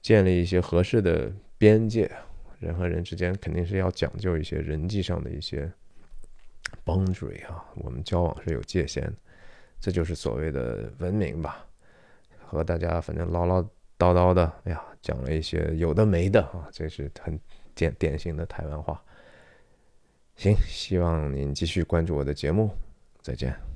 [0.00, 2.10] 建立一些合适的边界，
[2.58, 5.70] 人和人之间肯定是要讲究一些人际上的一些
[6.84, 9.14] boundary 啊，我们交往是有界限的，
[9.80, 11.66] 这就是所谓的文明吧。
[12.46, 13.60] 和大家反正唠唠
[13.98, 17.38] 叨叨的，哎呀，讲了一些有的没的啊，这是很
[17.74, 19.02] 典典型的台湾话。
[20.36, 22.70] 行，希望您继续关注我的节目，
[23.22, 23.73] 再见。